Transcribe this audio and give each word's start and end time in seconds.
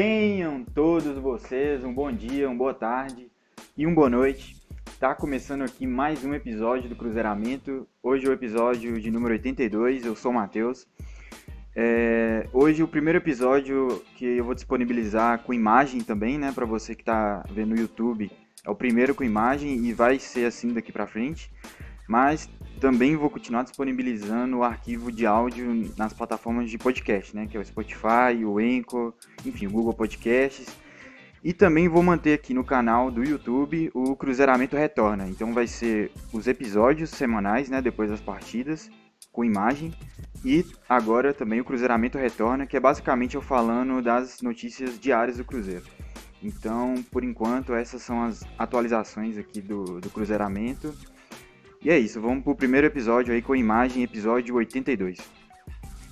Tenham 0.00 0.62
todos 0.62 1.18
vocês 1.18 1.82
um 1.82 1.92
bom 1.92 2.12
dia, 2.12 2.48
uma 2.48 2.56
boa 2.56 2.72
tarde 2.72 3.28
e 3.76 3.84
uma 3.84 3.96
boa 3.96 4.08
noite. 4.08 4.56
Tá 5.00 5.12
começando 5.12 5.62
aqui 5.62 5.88
mais 5.88 6.24
um 6.24 6.32
episódio 6.32 6.88
do 6.88 6.94
Cruzeiramento. 6.94 7.84
Hoje 8.00 8.24
é 8.24 8.28
o 8.28 8.32
episódio 8.32 9.00
de 9.00 9.10
número 9.10 9.32
82. 9.34 10.06
Eu 10.06 10.14
sou 10.14 10.30
o 10.30 10.34
Matheus. 10.34 10.86
É, 11.74 12.46
hoje 12.52 12.80
o 12.80 12.86
primeiro 12.86 13.18
episódio 13.18 14.00
que 14.14 14.24
eu 14.24 14.44
vou 14.44 14.54
disponibilizar 14.54 15.40
com 15.40 15.52
imagem 15.52 16.00
também, 16.00 16.38
né, 16.38 16.52
para 16.52 16.64
você 16.64 16.94
que 16.94 17.02
está 17.02 17.44
vendo 17.50 17.70
no 17.70 17.80
YouTube. 17.80 18.30
É 18.64 18.70
o 18.70 18.76
primeiro 18.76 19.16
com 19.16 19.24
imagem 19.24 19.84
e 19.84 19.92
vai 19.92 20.20
ser 20.20 20.44
assim 20.44 20.72
daqui 20.72 20.92
para 20.92 21.08
frente. 21.08 21.50
Mas 22.06 22.48
também 22.78 23.16
vou 23.16 23.28
continuar 23.28 23.62
disponibilizando 23.64 24.58
o 24.58 24.64
arquivo 24.64 25.12
de 25.12 25.26
áudio 25.26 25.92
nas 25.96 26.12
plataformas 26.12 26.70
de 26.70 26.78
podcast, 26.78 27.34
né? 27.34 27.46
Que 27.46 27.56
é 27.56 27.60
o 27.60 27.64
Spotify, 27.64 28.44
o 28.44 28.58
Anchor, 28.58 29.12
enfim, 29.44 29.66
o 29.66 29.70
Google 29.70 29.92
Podcasts. 29.92 30.68
E 31.42 31.52
também 31.52 31.88
vou 31.88 32.02
manter 32.02 32.34
aqui 32.34 32.52
no 32.52 32.64
canal 32.64 33.10
do 33.10 33.22
YouTube 33.22 33.90
o 33.94 34.16
Cruzeiramento 34.16 34.76
Retorna. 34.76 35.28
Então 35.28 35.52
vai 35.52 35.66
ser 35.66 36.10
os 36.32 36.46
episódios 36.46 37.10
semanais, 37.10 37.68
né? 37.68 37.80
Depois 37.80 38.10
das 38.10 38.20
partidas, 38.20 38.90
com 39.32 39.44
imagem. 39.44 39.92
E 40.44 40.64
agora 40.88 41.34
também 41.34 41.60
o 41.60 41.64
Cruzeiramento 41.64 42.18
Retorna, 42.18 42.66
que 42.66 42.76
é 42.76 42.80
basicamente 42.80 43.34
eu 43.34 43.42
falando 43.42 44.02
das 44.02 44.40
notícias 44.40 44.98
diárias 44.98 45.36
do 45.36 45.44
Cruzeiro. 45.44 45.84
Então, 46.42 46.94
por 47.10 47.24
enquanto, 47.24 47.74
essas 47.74 48.02
são 48.02 48.22
as 48.22 48.44
atualizações 48.58 49.36
aqui 49.36 49.60
do, 49.60 50.00
do 50.00 50.10
Cruzeiramento. 50.10 50.94
E 51.80 51.90
é 51.90 51.98
isso, 51.98 52.20
vamos 52.20 52.42
pro 52.42 52.56
primeiro 52.56 52.88
episódio 52.88 53.32
aí 53.32 53.40
com 53.40 53.54
imagem, 53.54 54.02
episódio 54.02 54.56
82. 54.56 55.16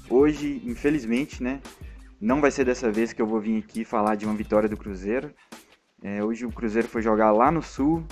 Hoje, 0.09 0.62
infelizmente, 0.65 1.43
né, 1.43 1.61
não 2.20 2.41
vai 2.41 2.52
ser 2.52 2.65
dessa 2.65 2.91
vez 2.93 3.12
que 3.12 3.20
eu 3.20 3.27
vou 3.27 3.41
vir 3.41 3.59
aqui 3.59 3.84
falar 3.84 4.15
de 4.15 4.24
uma 4.24 4.34
vitória 4.34 4.69
do 4.69 4.77
Cruzeiro. 4.77 5.35
É, 6.01 6.23
hoje 6.23 6.46
o 6.46 6.52
Cruzeiro 6.52 6.87
foi 6.87 7.02
jogar 7.02 7.32
lá 7.32 7.51
no 7.51 7.63
Sul, 7.63 8.04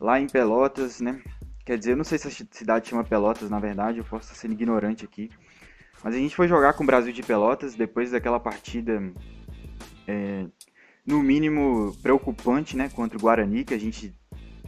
lá 0.00 0.18
em 0.18 0.26
Pelotas, 0.26 1.02
né? 1.02 1.20
Quer 1.66 1.76
dizer, 1.76 1.92
eu 1.92 1.96
não 1.98 2.04
sei 2.04 2.16
se 2.16 2.26
a 2.26 2.46
cidade 2.50 2.88
chama 2.88 3.04
Pelotas, 3.04 3.50
na 3.50 3.58
verdade, 3.58 3.98
eu 3.98 4.04
posso 4.04 4.24
estar 4.24 4.40
sendo 4.40 4.52
ignorante 4.52 5.04
aqui. 5.04 5.30
Mas 6.02 6.14
a 6.14 6.18
gente 6.18 6.34
foi 6.34 6.48
jogar 6.48 6.72
com 6.72 6.84
o 6.84 6.86
Brasil 6.86 7.12
de 7.12 7.22
Pelotas 7.22 7.74
depois 7.74 8.12
daquela 8.12 8.40
partida, 8.40 9.12
é, 10.08 10.46
no 11.04 11.22
mínimo, 11.22 11.94
preocupante, 12.02 12.78
né? 12.78 12.88
Contra 12.88 13.18
o 13.18 13.20
Guarani, 13.20 13.62
que 13.62 13.74
a 13.74 13.78
gente 13.78 14.14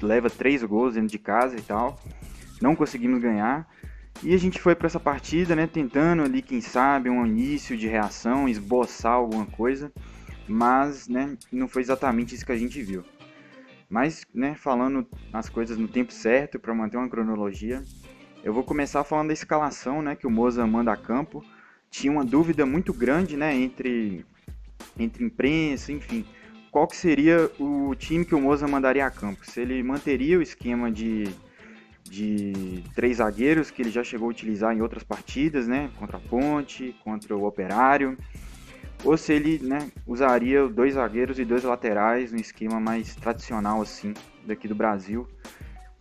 leva 0.03 0.29
três 0.29 0.63
gols 0.63 0.95
dentro 0.95 1.09
de 1.09 1.19
casa 1.19 1.57
e 1.57 1.63
tal 1.63 1.99
não 2.61 2.75
conseguimos 2.75 3.21
ganhar. 3.21 3.69
E 4.23 4.33
a 4.35 4.39
gente 4.39 4.61
foi 4.61 4.75
para 4.75 4.87
essa 4.87 4.99
partida, 4.99 5.55
né, 5.55 5.67
tentando 5.67 6.23
ali, 6.23 6.41
quem 6.41 6.61
sabe, 6.61 7.11
um 7.11 7.27
início 7.27 7.77
de 7.77 7.87
reação, 7.87 8.49
esboçar 8.49 9.13
alguma 9.13 9.45
coisa, 9.45 9.93
mas, 10.49 11.07
né, 11.07 11.37
não 11.53 11.69
foi 11.69 11.83
exatamente 11.83 12.35
isso 12.35 12.47
que 12.47 12.53
a 12.53 12.57
gente 12.57 12.83
viu. 12.83 13.05
Mas, 13.89 14.25
né, 14.35 14.55
falando 14.55 15.07
as 15.33 15.49
coisas 15.49 15.77
no 15.77 15.87
tempo 15.87 16.13
certo 16.13 16.59
para 16.59 16.75
manter 16.75 16.97
uma 16.97 17.09
cronologia, 17.09 17.83
eu 18.43 18.53
vou 18.53 18.65
começar 18.65 19.05
falando 19.05 19.29
da 19.29 19.35
escalação, 19.35 20.01
né, 20.01 20.17
que 20.17 20.27
o 20.27 20.31
Moza 20.31 20.67
manda 20.67 20.93
a 20.93 20.97
campo. 20.97 21.45
Tinha 21.91 22.13
uma 22.13 22.25
dúvida 22.25 22.65
muito 22.65 22.93
grande, 22.93 23.37
né, 23.37 23.55
entre 23.55 24.25
entre 24.99 25.25
imprensa, 25.25 25.93
enfim, 25.93 26.25
qual 26.71 26.87
que 26.87 26.97
seria 26.97 27.51
o 27.59 27.95
time 27.95 28.25
que 28.25 28.35
o 28.35 28.41
Moza 28.41 28.69
mandaria 28.69 29.07
a 29.07 29.11
campo? 29.11 29.45
Se 29.45 29.61
ele 29.61 29.83
manteria 29.83 30.39
o 30.39 30.43
esquema 30.43 30.91
de 30.91 31.25
de 32.09 32.83
três 32.95 33.19
zagueiros 33.19 33.71
que 33.71 33.83
ele 33.83 33.91
já 33.91 34.03
chegou 34.03 34.29
a 34.29 34.31
utilizar 34.31 34.75
em 34.75 34.81
outras 34.81 35.03
partidas, 35.03 35.67
né? 35.67 35.91
Contra 35.99 36.17
a 36.17 36.21
Ponte, 36.21 36.95
contra 37.03 37.37
o 37.37 37.45
Operário. 37.45 38.17
Ou 39.05 39.17
se 39.17 39.33
ele 39.33 39.59
né, 39.59 39.91
usaria 40.07 40.67
dois 40.69 40.95
zagueiros 40.95 41.39
e 41.39 41.45
dois 41.45 41.65
laterais 41.65 42.33
no 42.33 42.41
esquema 42.41 42.81
mais 42.81 43.15
tradicional 43.15 43.83
assim 43.83 44.15
daqui 44.47 44.67
do 44.67 44.75
Brasil. 44.75 45.29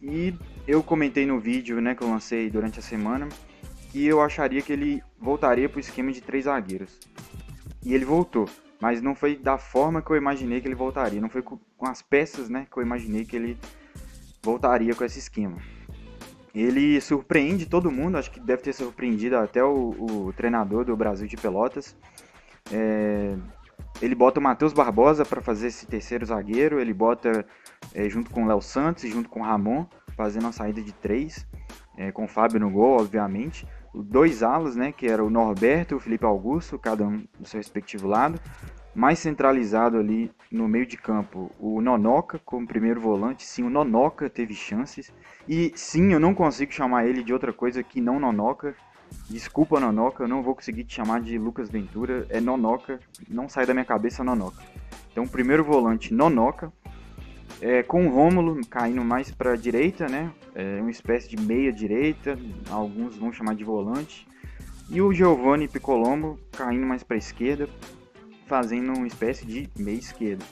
E 0.02 0.34
eu 0.68 0.82
comentei 0.82 1.26
no 1.26 1.40
vídeo 1.40 1.82
né, 1.82 1.94
que 1.94 2.04
eu 2.04 2.10
lancei 2.10 2.50
durante 2.50 2.80
a 2.80 2.82
semana 2.82 3.28
que 3.96 4.06
eu 4.06 4.22
acharia 4.22 4.62
que 4.62 4.74
ele 4.74 5.02
voltaria 5.18 5.70
para 5.70 5.78
o 5.78 5.80
esquema 5.80 6.12
de 6.12 6.22
três 6.22 6.44
zagueiros. 6.44 7.00
E 7.82 7.94
ele 7.94 8.04
voltou, 8.04 8.50
mas 8.82 9.02
não 9.02 9.16
foi 9.16 9.38
da 9.38 9.58
forma 9.58 10.02
que 10.02 10.12
eu 10.12 10.18
imaginei 10.18 10.60
que 10.60 10.68
ele 10.68 10.76
voltaria, 10.76 11.22
não 11.22 11.30
foi 11.30 11.42
com 11.42 11.58
as 11.80 12.02
peças 12.02 12.50
né, 12.50 12.68
que 12.70 12.78
eu 12.78 12.84
imaginei 12.84 13.24
que 13.24 13.38
ele 13.38 13.58
voltaria 14.44 14.94
com 14.94 15.06
esse 15.06 15.20
esquema. 15.20 15.58
Ele 16.56 17.02
surpreende 17.02 17.66
todo 17.66 17.92
mundo, 17.92 18.18
acho 18.18 18.32
que 18.32 18.40
deve 18.40 18.62
ter 18.62 18.72
surpreendido 18.72 19.36
até 19.36 19.62
o, 19.62 19.90
o 19.90 20.34
treinador 20.38 20.86
do 20.86 20.96
Brasil 20.96 21.28
de 21.28 21.36
Pelotas. 21.36 21.98
É, 22.72 23.36
ele 24.02 24.16
bota 24.16 24.40
o 24.40 24.44
Matheus 24.44 24.72
Barbosa 24.72 25.26
para 25.26 25.42
fazer 25.42 25.68
esse 25.68 25.86
terceiro 25.86 26.26
zagueiro, 26.26 26.80
ele 26.80 26.94
bota 26.94 27.46
é, 27.94 28.08
junto 28.08 28.32
com 28.32 28.46
o 28.46 28.48
Léo 28.48 28.62
Santos 28.62 29.04
e 29.04 29.12
junto 29.12 29.28
com 29.28 29.42
o 29.42 29.44
Ramon, 29.44 29.86
fazendo 30.16 30.48
a 30.48 30.54
saída 30.54 30.82
de 30.82 30.94
três, 30.94 31.46
é, 31.98 32.10
com 32.10 32.24
o 32.24 32.28
Fábio 32.28 32.60
no 32.60 32.70
gol, 32.70 33.02
obviamente. 33.02 33.68
Dois 33.94 34.42
alas, 34.42 34.78
né, 34.78 34.94
que 34.94 35.08
era 35.08 35.24
o 35.24 35.30
Norberto 35.30 35.94
e 35.94 35.98
o 35.98 36.00
Felipe 36.00 36.26
Augusto, 36.26 36.80
cada 36.80 37.06
um 37.06 37.26
do 37.38 37.48
seu 37.48 37.58
respectivo 37.58 38.08
lado 38.08 38.40
mais 38.96 39.20
centralizado 39.20 39.98
ali 39.98 40.32
no 40.50 40.68
meio 40.68 40.86
de 40.86 40.96
campo, 40.96 41.52
o 41.60 41.82
Nonoca 41.82 42.40
como 42.46 42.66
primeiro 42.66 43.02
volante. 43.02 43.44
Sim, 43.44 43.64
o 43.64 43.70
Nonoca 43.70 44.30
teve 44.30 44.54
chances. 44.54 45.14
E 45.48 45.74
sim, 45.76 46.14
eu 46.14 46.20
não 46.20 46.34
consigo 46.34 46.72
chamar 46.72 47.06
ele 47.06 47.22
de 47.22 47.34
outra 47.34 47.52
coisa 47.52 47.84
que 47.84 48.00
não 48.00 48.20
Nonoca. 48.20 48.74
Desculpa, 49.30 49.80
Nonoca, 49.80 50.24
eu 50.24 50.28
não 50.28 50.42
vou 50.42 50.56
conseguir 50.56 50.86
te 50.86 50.96
chamar 50.96 51.20
de 51.20 51.38
Lucas 51.38 51.70
Ventura. 51.70 52.26
É 52.30 52.40
Nonoca, 52.40 53.00
não 53.30 53.50
sai 53.50 53.66
da 53.66 53.74
minha 53.74 53.86
cabeça 53.86 54.24
Nonoca. 54.24 54.64
Então, 55.12 55.28
primeiro 55.28 55.64
volante, 55.64 56.14
Nonoca. 56.14 56.72
É, 57.62 57.84
com 57.84 58.06
o 58.06 58.10
Rômulo 58.10 58.60
caindo 58.70 59.04
mais 59.04 59.32
para 59.32 59.54
a 59.54 59.56
direita, 59.56 60.08
né? 60.08 60.32
É 60.54 60.80
uma 60.82 60.92
espécie 60.92 61.30
de 61.30 61.38
meia 61.38 61.72
direita, 61.72 62.38
alguns 62.70 63.18
vão 63.18 63.32
chamar 63.32 63.56
de 63.56 63.64
volante. 63.64 64.28
E 64.90 65.02
o 65.02 65.14
Giovanni 65.14 65.68
Piccolombo 65.68 66.38
caindo 66.52 66.86
mais 66.86 67.02
para 67.02 67.16
a 67.16 67.18
esquerda, 67.18 67.70
fazendo 68.46 68.94
uma 68.94 69.08
espécie 69.08 69.46
de 69.46 69.70
meia 69.78 69.98
esquerda. 69.98 70.46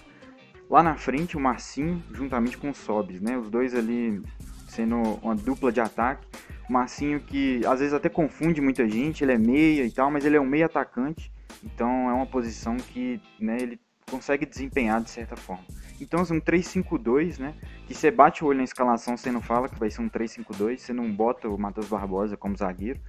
Lá 0.70 0.82
na 0.82 0.96
frente, 0.96 1.38
o 1.38 1.40
Marcinho, 1.40 2.02
juntamente 2.12 2.58
com 2.58 2.70
o 2.70 2.74
Sobis, 2.74 3.22
né? 3.22 3.38
Os 3.38 3.50
dois 3.50 3.76
ali 3.76 4.22
sendo 4.68 4.98
uma 5.22 5.36
dupla 5.36 5.72
de 5.72 5.80
ataque. 5.80 6.28
O 6.68 6.74
Marcinho 6.74 7.20
que 7.20 7.62
às 7.66 7.80
vezes 7.80 7.94
até 7.94 8.10
confunde 8.10 8.62
muita 8.62 8.88
gente, 8.88 9.24
ele 9.24 9.34
é 9.34 9.38
meia 9.38 9.86
e 9.86 9.92
tal, 9.92 10.10
mas 10.10 10.26
ele 10.26 10.36
é 10.36 10.42
um 10.42 10.46
meia 10.46 10.66
atacante. 10.66 11.32
Então 11.64 12.10
é 12.10 12.14
uma 12.14 12.26
posição 12.26 12.78
que 12.78 13.22
né, 13.40 13.58
ele 13.60 13.80
consegue 14.10 14.46
desempenhar 14.46 15.02
de 15.02 15.10
certa 15.10 15.36
forma. 15.36 15.64
Então 16.00 16.20
é 16.20 16.24
um 16.24 16.42
3-5-2, 16.42 17.40
né? 17.40 17.54
Que 17.88 17.94
você 17.94 18.10
bate 18.10 18.44
o 18.44 18.48
olho 18.48 18.58
na 18.58 18.64
escalação, 18.64 19.16
você 19.16 19.32
não 19.32 19.42
fala 19.42 19.70
que 19.70 19.80
vai 19.80 19.90
ser 19.90 20.02
um 20.02 20.10
3-5-2, 20.10 20.80
você 20.80 20.94
não 20.94 21.12
bota 21.12 21.48
o 21.48 21.58
Matheus 21.58 21.88
Barbosa 21.88 22.36
como 22.36 22.58
zagueiro. 22.58 23.00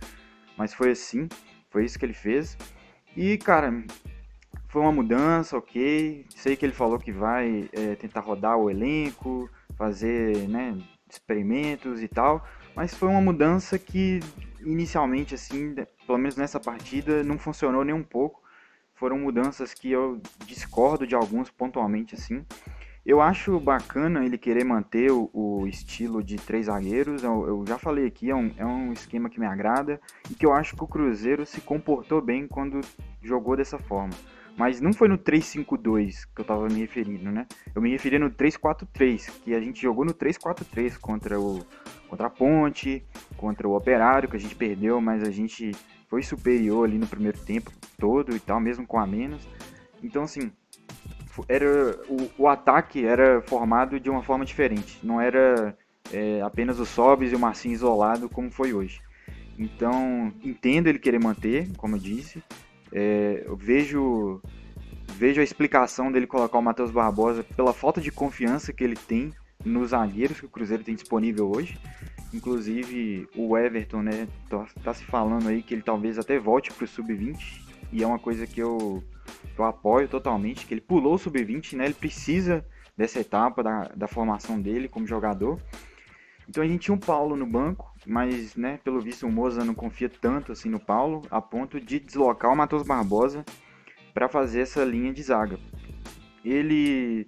Mas 0.56 0.72
foi 0.72 0.90
assim, 0.90 1.28
foi 1.70 1.84
isso 1.84 1.98
que 1.98 2.04
ele 2.04 2.14
fez. 2.14 2.56
E, 3.16 3.36
cara, 3.38 3.72
foi 4.74 4.82
uma 4.82 4.90
mudança, 4.90 5.56
ok. 5.56 6.26
Sei 6.30 6.56
que 6.56 6.66
ele 6.66 6.72
falou 6.72 6.98
que 6.98 7.12
vai 7.12 7.70
é, 7.72 7.94
tentar 7.94 8.18
rodar 8.18 8.56
o 8.56 8.68
elenco, 8.68 9.48
fazer 9.76 10.48
né, 10.48 10.76
experimentos 11.08 12.02
e 12.02 12.08
tal, 12.08 12.44
mas 12.74 12.92
foi 12.92 13.08
uma 13.08 13.20
mudança 13.20 13.78
que 13.78 14.18
inicialmente, 14.66 15.32
assim, 15.32 15.76
pelo 16.04 16.18
menos 16.18 16.34
nessa 16.34 16.58
partida, 16.58 17.22
não 17.22 17.38
funcionou 17.38 17.84
nem 17.84 17.94
um 17.94 18.02
pouco. 18.02 18.42
Foram 18.96 19.16
mudanças 19.16 19.72
que 19.72 19.92
eu 19.92 20.20
discordo 20.44 21.06
de 21.06 21.14
alguns 21.14 21.52
pontualmente, 21.52 22.16
assim. 22.16 22.44
Eu 23.06 23.20
acho 23.20 23.60
bacana 23.60 24.26
ele 24.26 24.36
querer 24.36 24.64
manter 24.64 25.12
o, 25.12 25.30
o 25.32 25.68
estilo 25.68 26.20
de 26.20 26.34
três 26.34 26.66
zagueiros. 26.66 27.22
Eu, 27.22 27.46
eu, 27.46 27.64
já 27.64 27.78
falei 27.78 28.06
aqui, 28.06 28.28
é 28.28 28.34
um, 28.34 28.50
é 28.56 28.66
um 28.66 28.92
esquema 28.92 29.30
que 29.30 29.38
me 29.38 29.46
agrada 29.46 30.00
e 30.28 30.34
que 30.34 30.44
eu 30.44 30.52
acho 30.52 30.74
que 30.74 30.82
o 30.82 30.88
Cruzeiro 30.88 31.46
se 31.46 31.60
comportou 31.60 32.20
bem 32.20 32.48
quando 32.48 32.80
jogou 33.22 33.56
dessa 33.56 33.78
forma. 33.78 34.14
Mas 34.56 34.80
não 34.80 34.92
foi 34.92 35.08
no 35.08 35.18
3-5-2 35.18 36.28
que 36.34 36.40
eu 36.40 36.44
tava 36.44 36.68
me 36.68 36.80
referindo, 36.80 37.30
né? 37.30 37.46
Eu 37.74 37.82
me 37.82 37.90
referi 37.90 38.18
no 38.18 38.30
3-4-3, 38.30 39.30
que 39.42 39.54
a 39.54 39.60
gente 39.60 39.82
jogou 39.82 40.04
no 40.04 40.14
3-4-3 40.14 40.98
contra 40.98 41.40
o 41.40 41.64
contra 42.08 42.28
a 42.28 42.30
Ponte, 42.30 43.04
contra 43.36 43.66
o 43.66 43.76
Operário, 43.76 44.28
que 44.28 44.36
a 44.36 44.40
gente 44.40 44.54
perdeu, 44.54 45.00
mas 45.00 45.24
a 45.24 45.30
gente 45.30 45.72
foi 46.08 46.22
superior 46.22 46.86
ali 46.86 46.96
no 46.96 47.08
primeiro 47.08 47.38
tempo 47.38 47.72
todo 47.98 48.36
e 48.36 48.38
tal, 48.38 48.60
mesmo 48.60 48.86
com 48.86 48.98
a 48.98 49.06
menos. 49.06 49.48
Então, 50.00 50.22
assim, 50.22 50.52
era 51.48 51.66
o, 52.08 52.30
o 52.44 52.48
ataque 52.48 53.04
era 53.04 53.42
formado 53.42 53.98
de 53.98 54.08
uma 54.08 54.22
forma 54.22 54.44
diferente. 54.44 55.00
Não 55.02 55.20
era 55.20 55.76
é, 56.12 56.40
apenas 56.42 56.78
o 56.78 56.86
Sobis 56.86 57.32
e 57.32 57.34
o 57.34 57.38
Marcinho 57.38 57.74
isolado 57.74 58.28
como 58.28 58.50
foi 58.50 58.72
hoje. 58.72 59.00
Então, 59.58 60.32
entendo 60.42 60.88
ele 60.88 60.98
querer 60.98 61.20
manter, 61.20 61.68
como 61.76 61.96
eu 61.96 62.00
disse, 62.00 62.42
é, 62.94 63.42
eu 63.44 63.56
vejo, 63.56 64.40
vejo 65.16 65.40
a 65.40 65.44
explicação 65.44 66.12
dele 66.12 66.28
colocar 66.28 66.56
o 66.56 66.62
Matheus 66.62 66.92
Barbosa 66.92 67.42
pela 67.42 67.72
falta 67.72 68.00
de 68.00 68.12
confiança 68.12 68.72
que 68.72 68.84
ele 68.84 68.96
tem 68.96 69.32
nos 69.64 69.90
zagueiros 69.90 70.38
que 70.38 70.46
o 70.46 70.50
Cruzeiro 70.50 70.84
tem 70.84 70.94
disponível 70.94 71.50
hoje. 71.50 71.76
Inclusive 72.32 73.28
o 73.36 73.58
Everton, 73.58 74.02
né, 74.02 74.28
tá, 74.48 74.66
tá 74.82 74.94
se 74.94 75.04
falando 75.04 75.48
aí 75.48 75.60
que 75.60 75.74
ele 75.74 75.82
talvez 75.82 76.18
até 76.18 76.38
volte 76.38 76.72
para 76.72 76.84
o 76.84 76.88
sub-20 76.88 77.60
e 77.92 78.02
é 78.02 78.06
uma 78.06 78.18
coisa 78.18 78.46
que 78.46 78.60
eu 78.60 79.02
eu 79.56 79.64
apoio 79.64 80.08
totalmente, 80.08 80.66
que 80.66 80.74
ele 80.74 80.80
pulou 80.80 81.14
o 81.14 81.18
sub-20, 81.18 81.76
né? 81.76 81.84
Ele 81.84 81.94
precisa 81.94 82.64
dessa 82.96 83.20
etapa 83.20 83.62
da, 83.62 83.90
da 83.94 84.08
formação 84.08 84.60
dele 84.60 84.88
como 84.88 85.06
jogador. 85.06 85.60
Então 86.48 86.62
a 86.62 86.66
gente 86.66 86.82
tinha 86.82 86.94
o 86.94 87.00
Paulo 87.00 87.36
no 87.36 87.46
banco, 87.46 87.92
mas, 88.06 88.54
né, 88.54 88.78
pelo 88.84 89.00
visto 89.00 89.26
o 89.26 89.32
Moza 89.32 89.64
não 89.64 89.74
confia 89.74 90.08
tanto 90.08 90.52
assim 90.52 90.68
no 90.68 90.78
Paulo, 90.78 91.22
a 91.30 91.40
ponto 91.40 91.80
de 91.80 91.98
deslocar 91.98 92.52
o 92.52 92.56
Matheus 92.56 92.82
Barbosa 92.82 93.44
para 94.12 94.28
fazer 94.28 94.60
essa 94.60 94.84
linha 94.84 95.12
de 95.12 95.22
zaga. 95.22 95.58
Ele 96.44 97.26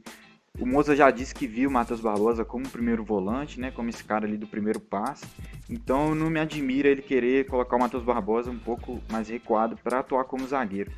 o 0.58 0.66
Moza 0.66 0.96
já 0.96 1.10
disse 1.10 1.34
que 1.34 1.46
viu 1.46 1.68
o 1.68 1.72
Matheus 1.72 2.00
Barbosa 2.00 2.42
como 2.42 2.68
primeiro 2.68 3.04
volante, 3.04 3.60
né, 3.60 3.70
como 3.70 3.90
esse 3.90 4.02
cara 4.02 4.26
ali 4.26 4.38
do 4.38 4.46
primeiro 4.46 4.80
passe. 4.80 5.26
Então 5.68 6.14
não 6.14 6.30
me 6.30 6.40
admira 6.40 6.88
ele 6.88 7.02
querer 7.02 7.46
colocar 7.46 7.76
o 7.76 7.78
Matheus 7.78 8.02
Barbosa 8.02 8.50
um 8.50 8.58
pouco 8.58 9.02
mais 9.10 9.28
recuado 9.28 9.76
para 9.76 9.98
atuar 9.98 10.24
como 10.24 10.46
zagueiro. 10.46 10.90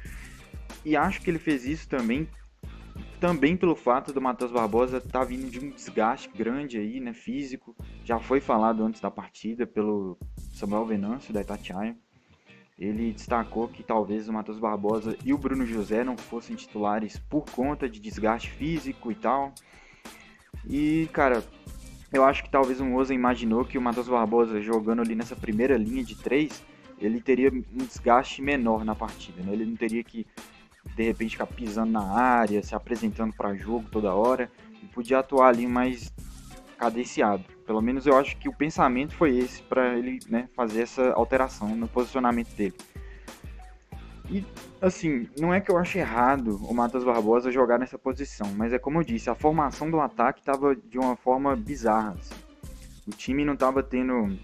E 0.85 0.97
acho 0.97 1.21
que 1.21 1.31
ele 1.31 1.41
fez 1.41 1.65
isso 1.65 1.89
também 1.89 2.29
também 3.19 3.57
pelo 3.57 3.75
fato 3.75 4.13
do 4.13 4.21
Matheus 4.21 4.53
Barbosa 4.53 4.99
estar 4.99 5.21
tá 5.21 5.25
vindo 5.25 5.51
de 5.51 5.59
um 5.59 5.71
desgaste 5.71 6.31
grande 6.35 6.79
aí, 6.79 7.01
né, 7.01 7.13
físico. 7.13 7.75
Já 8.05 8.19
foi 8.19 8.41
falado 8.41 8.85
antes 8.85 9.01
da 9.01 9.11
partida 9.11 9.67
pelo 9.67 10.17
Samuel 10.53 10.87
Venâncio 10.87 11.33
da 11.33 11.41
Itatiaia. 11.41 11.97
Ele 12.79 13.13
destacou 13.13 13.67
que 13.67 13.83
talvez 13.83 14.29
o 14.29 14.33
Matheus 14.33 14.59
Barbosa 14.59 15.17
e 15.25 15.33
o 15.33 15.39
Bruno 15.39 15.67
José 15.67 16.05
não 16.05 16.17
fossem 16.17 16.55
titulares 16.55 17.19
por 17.19 17.45
conta 17.51 17.89
de 17.89 17.99
desgaste 17.99 18.51
físico 18.51 19.11
e 19.11 19.17
tal. 19.17 19.53
E, 20.65 21.09
cara, 21.13 21.43
eu 22.13 22.25
acho 22.25 22.45
que 22.45 22.51
talvez 22.51 22.81
o 22.81 22.85
Moza 22.85 23.13
imaginou 23.13 23.65
que 23.65 23.77
o 23.77 23.83
Matheus 23.83 24.09
Barbosa 24.09 24.61
jogando 24.61 25.03
ali 25.03 25.17
nessa 25.17 25.35
primeira 25.35 25.77
linha 25.77 26.05
de 26.05 26.15
três, 26.15 26.65
ele 27.01 27.21
teria 27.21 27.51
um 27.51 27.85
desgaste 27.85 28.41
menor 28.41 28.85
na 28.85 28.95
partida, 28.95 29.43
né? 29.43 29.53
Ele 29.53 29.67
não 29.67 29.77
teria 29.77 30.05
que 30.05 30.25
de 30.97 31.03
repente 31.03 31.33
ficar 31.33 31.47
pisando 31.47 31.93
na 31.93 32.03
área, 32.03 32.63
se 32.63 32.75
apresentando 32.75 33.33
para 33.35 33.55
jogo 33.55 33.89
toda 33.91 34.15
hora, 34.15 34.51
e 34.83 34.87
podia 34.87 35.19
atuar 35.19 35.49
ali 35.49 35.67
mais 35.67 36.13
cadenciado. 36.77 37.45
Pelo 37.67 37.83
menos 37.83 38.07
eu 38.07 38.17
acho 38.17 38.37
que 38.37 38.49
o 38.49 38.53
pensamento 38.53 39.15
foi 39.15 39.37
esse 39.37 39.63
para 39.63 39.97
ele 39.97 40.21
né, 40.29 40.49
fazer 40.55 40.83
essa 40.83 41.13
alteração 41.13 41.75
no 41.77 41.89
posicionamento 41.89 42.55
dele. 42.55 42.75
E 44.31 44.45
assim, 44.81 45.29
não 45.39 45.53
é 45.53 45.61
que 45.61 45.71
eu 45.71 45.79
ache 45.79 45.99
errado 45.99 46.57
o 46.63 46.75
Matheus 46.75 47.03
Barbosa 47.03 47.51
jogar 47.51 47.79
nessa 47.79 47.99
posição, 47.99 48.53
mas 48.55 48.73
é 48.73 48.79
como 48.79 48.99
eu 49.01 49.05
disse, 49.05 49.31
a 49.31 49.35
formação 49.35 49.91
do 49.91 50.01
ataque 50.01 50.41
estava 50.41 50.77
de 50.77 50.99
uma 50.99 51.17
forma 51.17 51.57
bizarra. 51.57 52.15
Assim. 52.19 52.35
O 53.07 53.11
time 53.11 53.45
não 53.45 53.55
estava 53.55 53.83
tendo 53.83 54.39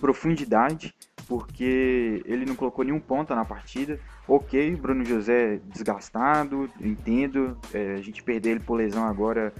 profundidade 0.00 0.94
porque 1.26 2.22
ele 2.24 2.46
não 2.46 2.56
colocou 2.56 2.84
nenhum 2.84 3.00
ponta 3.00 3.34
na 3.34 3.44
partida. 3.44 4.00
Ok, 4.28 4.76
Bruno 4.76 5.06
José 5.06 5.58
desgastado, 5.64 6.68
entendo. 6.78 7.56
É, 7.72 7.94
a 7.94 8.02
gente 8.02 8.22
perder 8.22 8.50
ele 8.50 8.60
por 8.60 8.74
lesão 8.74 9.06
agora 9.06 9.54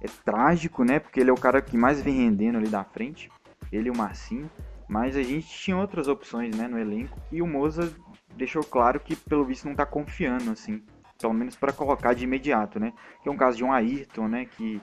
é 0.00 0.06
trágico, 0.24 0.84
né? 0.84 1.00
Porque 1.00 1.18
ele 1.18 1.30
é 1.30 1.32
o 1.32 1.36
cara 1.36 1.60
que 1.60 1.76
mais 1.76 2.00
vem 2.00 2.14
rendendo 2.14 2.58
ali 2.58 2.68
da 2.68 2.84
frente. 2.84 3.28
Ele 3.72 3.88
e 3.88 3.90
o 3.90 3.96
Marcinho. 3.96 4.48
Mas 4.88 5.16
a 5.16 5.22
gente 5.22 5.48
tinha 5.48 5.76
outras 5.76 6.06
opções 6.06 6.56
né, 6.56 6.68
no 6.68 6.78
elenco. 6.78 7.18
E 7.32 7.42
o 7.42 7.46
Moza 7.46 7.92
deixou 8.36 8.62
claro 8.62 9.00
que, 9.00 9.16
pelo 9.16 9.44
visto, 9.44 9.64
não 9.64 9.72
está 9.72 9.84
confiando, 9.84 10.48
assim. 10.52 10.80
Pelo 11.18 11.34
menos 11.34 11.56
para 11.56 11.72
colocar 11.72 12.14
de 12.14 12.22
imediato, 12.22 12.78
né? 12.78 12.92
Que 13.20 13.28
é 13.28 13.32
um 13.32 13.36
caso 13.36 13.56
de 13.56 13.64
um 13.64 13.72
Ayrton, 13.72 14.28
né? 14.28 14.44
Que, 14.44 14.80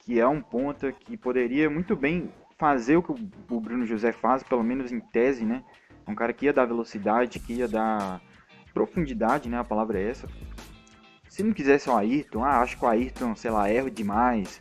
que 0.00 0.20
é 0.20 0.28
um 0.28 0.42
ponta 0.42 0.92
que 0.92 1.16
poderia 1.16 1.70
muito 1.70 1.96
bem 1.96 2.30
fazer 2.58 2.98
o 2.98 3.02
que 3.02 3.12
o 3.12 3.60
Bruno 3.60 3.86
José 3.86 4.12
faz, 4.12 4.42
pelo 4.42 4.62
menos 4.62 4.92
em 4.92 5.00
tese, 5.00 5.42
né? 5.42 5.64
Um 6.06 6.14
cara 6.14 6.34
que 6.34 6.44
ia 6.44 6.52
dar 6.52 6.66
velocidade, 6.66 7.40
que 7.40 7.54
ia 7.54 7.68
dar 7.68 8.20
profundidade, 8.74 9.48
né? 9.48 9.58
A 9.58 9.64
palavra 9.64 9.98
é 9.98 10.10
essa. 10.10 10.28
Se 11.28 11.42
não 11.42 11.52
quisesse 11.52 11.88
o 11.88 11.96
Ayrton, 11.96 12.44
ah, 12.44 12.60
acho 12.60 12.76
que 12.76 12.84
o 12.84 12.88
Ayrton, 12.88 13.34
sei 13.34 13.50
lá, 13.50 13.68
erra 13.68 13.90
demais, 13.90 14.60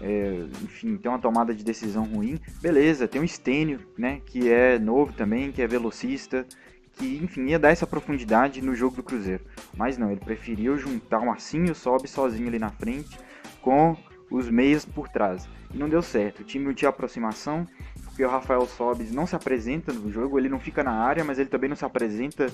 é, 0.00 0.46
enfim, 0.62 0.96
tem 0.96 1.10
uma 1.10 1.18
tomada 1.18 1.54
de 1.54 1.64
decisão 1.64 2.04
ruim, 2.04 2.38
beleza, 2.60 3.08
tem 3.08 3.22
o 3.22 3.28
Stênio, 3.28 3.80
né? 3.96 4.20
Que 4.26 4.50
é 4.50 4.78
novo 4.78 5.12
também, 5.12 5.50
que 5.50 5.62
é 5.62 5.66
velocista, 5.66 6.44
que, 6.92 7.16
enfim, 7.22 7.46
ia 7.46 7.58
dar 7.58 7.70
essa 7.70 7.86
profundidade 7.86 8.60
no 8.60 8.74
jogo 8.74 8.96
do 8.96 9.02
Cruzeiro. 9.02 9.44
Mas 9.76 9.96
não, 9.96 10.10
ele 10.10 10.20
preferiu 10.20 10.76
juntar 10.76 11.20
o 11.20 11.26
Marcinho 11.26 11.74
sobe 11.74 12.08
sozinho 12.08 12.48
ali 12.48 12.58
na 12.58 12.70
frente 12.70 13.18
com 13.60 13.96
os 14.30 14.48
meias 14.48 14.84
por 14.84 15.08
trás. 15.08 15.48
E 15.72 15.78
não 15.78 15.88
deu 15.88 16.02
certo. 16.02 16.40
O 16.40 16.44
time 16.44 16.64
não 16.64 16.74
tinha 16.74 16.88
aproximação, 16.88 17.66
porque 18.04 18.24
o 18.24 18.28
Rafael 18.28 18.66
Sobis 18.66 19.10
não 19.10 19.26
se 19.26 19.34
apresenta 19.34 19.92
no 19.92 20.10
jogo, 20.10 20.38
ele 20.38 20.48
não 20.48 20.60
fica 20.60 20.84
na 20.84 20.92
área, 20.92 21.24
mas 21.24 21.38
ele 21.38 21.48
também 21.48 21.68
não 21.68 21.76
se 21.76 21.84
apresenta 21.84 22.46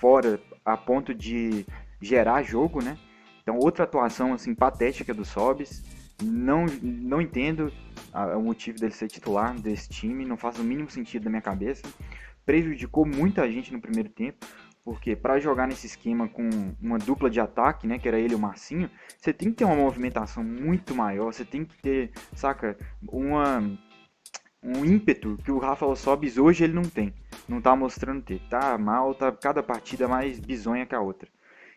fora 0.00 0.40
a 0.64 0.76
ponto 0.76 1.14
de 1.14 1.66
gerar 2.00 2.42
jogo, 2.42 2.82
né? 2.82 2.96
Então, 3.42 3.58
outra 3.58 3.84
atuação 3.84 4.32
assim 4.32 4.54
patética 4.54 5.12
do 5.12 5.24
Sobis. 5.24 5.82
Não, 6.22 6.66
não 6.82 7.20
entendo 7.20 7.72
a, 8.12 8.36
o 8.36 8.42
motivo 8.42 8.78
dele 8.78 8.92
ser 8.92 9.08
titular 9.08 9.58
desse 9.58 9.88
time, 9.88 10.26
não 10.26 10.36
faz 10.36 10.58
o 10.58 10.64
mínimo 10.64 10.90
sentido 10.90 11.24
na 11.24 11.30
minha 11.30 11.42
cabeça. 11.42 11.82
Prejudicou 12.44 13.06
muita 13.06 13.50
gente 13.50 13.72
no 13.72 13.80
primeiro 13.80 14.10
tempo, 14.10 14.46
porque 14.84 15.16
para 15.16 15.40
jogar 15.40 15.66
nesse 15.66 15.86
esquema 15.86 16.28
com 16.28 16.48
uma 16.80 16.98
dupla 16.98 17.30
de 17.30 17.40
ataque, 17.40 17.86
né, 17.86 17.98
que 17.98 18.06
era 18.06 18.18
ele 18.18 18.34
e 18.34 18.36
o 18.36 18.38
Marcinho, 18.38 18.90
você 19.16 19.32
tem 19.32 19.48
que 19.48 19.56
ter 19.56 19.64
uma 19.64 19.76
movimentação 19.76 20.44
muito 20.44 20.94
maior, 20.94 21.32
você 21.32 21.44
tem 21.44 21.64
que 21.64 21.76
ter, 21.80 22.10
saca, 22.34 22.76
uma 23.02 23.62
um 24.62 24.84
ímpeto 24.84 25.38
que 25.44 25.50
o 25.50 25.58
Rafael 25.58 25.96
Sobis 25.96 26.36
hoje 26.36 26.64
ele 26.64 26.74
não 26.74 26.82
tem. 26.82 27.14
Não 27.48 27.60
tá 27.60 27.74
mostrando 27.74 28.22
ter. 28.22 28.40
Tá 28.48 28.76
mal, 28.76 29.14
tá 29.14 29.32
cada 29.32 29.62
partida 29.62 30.06
mais 30.06 30.38
bizonha 30.38 30.86
que 30.86 30.94
a 30.94 31.00
outra. 31.00 31.28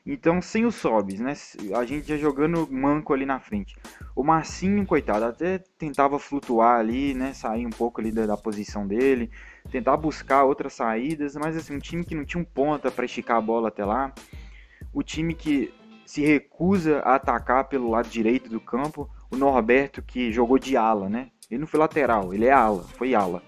Então, 0.05 0.41
sem 0.41 0.65
o 0.65 0.71
Sobis, 0.71 1.21
né? 1.21 1.33
A 1.77 1.85
gente 1.85 2.07
já 2.07 2.17
jogando 2.17 2.67
manco 2.69 3.13
ali 3.13 3.25
na 3.25 3.39
frente. 3.39 3.77
O 4.13 4.21
Marcinho, 4.21 4.85
coitado, 4.85 5.23
até 5.23 5.59
tentava 5.77 6.19
flutuar 6.19 6.77
ali, 6.77 7.13
né? 7.13 7.33
Sair 7.33 7.65
um 7.65 7.69
pouco 7.69 8.01
ali 8.01 8.11
da, 8.11 8.25
da 8.25 8.35
posição 8.35 8.85
dele, 8.85 9.31
tentar 9.71 9.95
buscar 9.95 10.43
outras 10.43 10.73
saídas, 10.73 11.37
mas 11.37 11.55
assim, 11.55 11.77
um 11.77 11.79
time 11.79 12.03
que 12.03 12.15
não 12.15 12.25
tinha 12.25 12.41
um 12.41 12.45
ponta 12.45 12.91
para 12.91 13.05
esticar 13.05 13.37
a 13.37 13.41
bola 13.41 13.69
até 13.69 13.85
lá. 13.85 14.13
O 14.93 15.01
time 15.01 15.33
que 15.33 15.73
se 16.05 16.21
recusa 16.21 16.99
a 16.99 17.15
atacar 17.15 17.69
pelo 17.69 17.89
lado 17.89 18.09
direito 18.09 18.49
do 18.49 18.59
campo. 18.59 19.09
O 19.31 19.37
Norberto 19.37 20.01
que 20.01 20.31
jogou 20.31 20.59
de 20.59 20.77
ala, 20.77 21.09
né? 21.09 21.31
Ele 21.49 21.61
não 21.61 21.67
foi 21.67 21.79
lateral, 21.79 22.33
ele 22.33 22.45
é 22.45 22.51
ala, 22.51 22.83
foi 22.97 23.13
ala. 23.13 23.41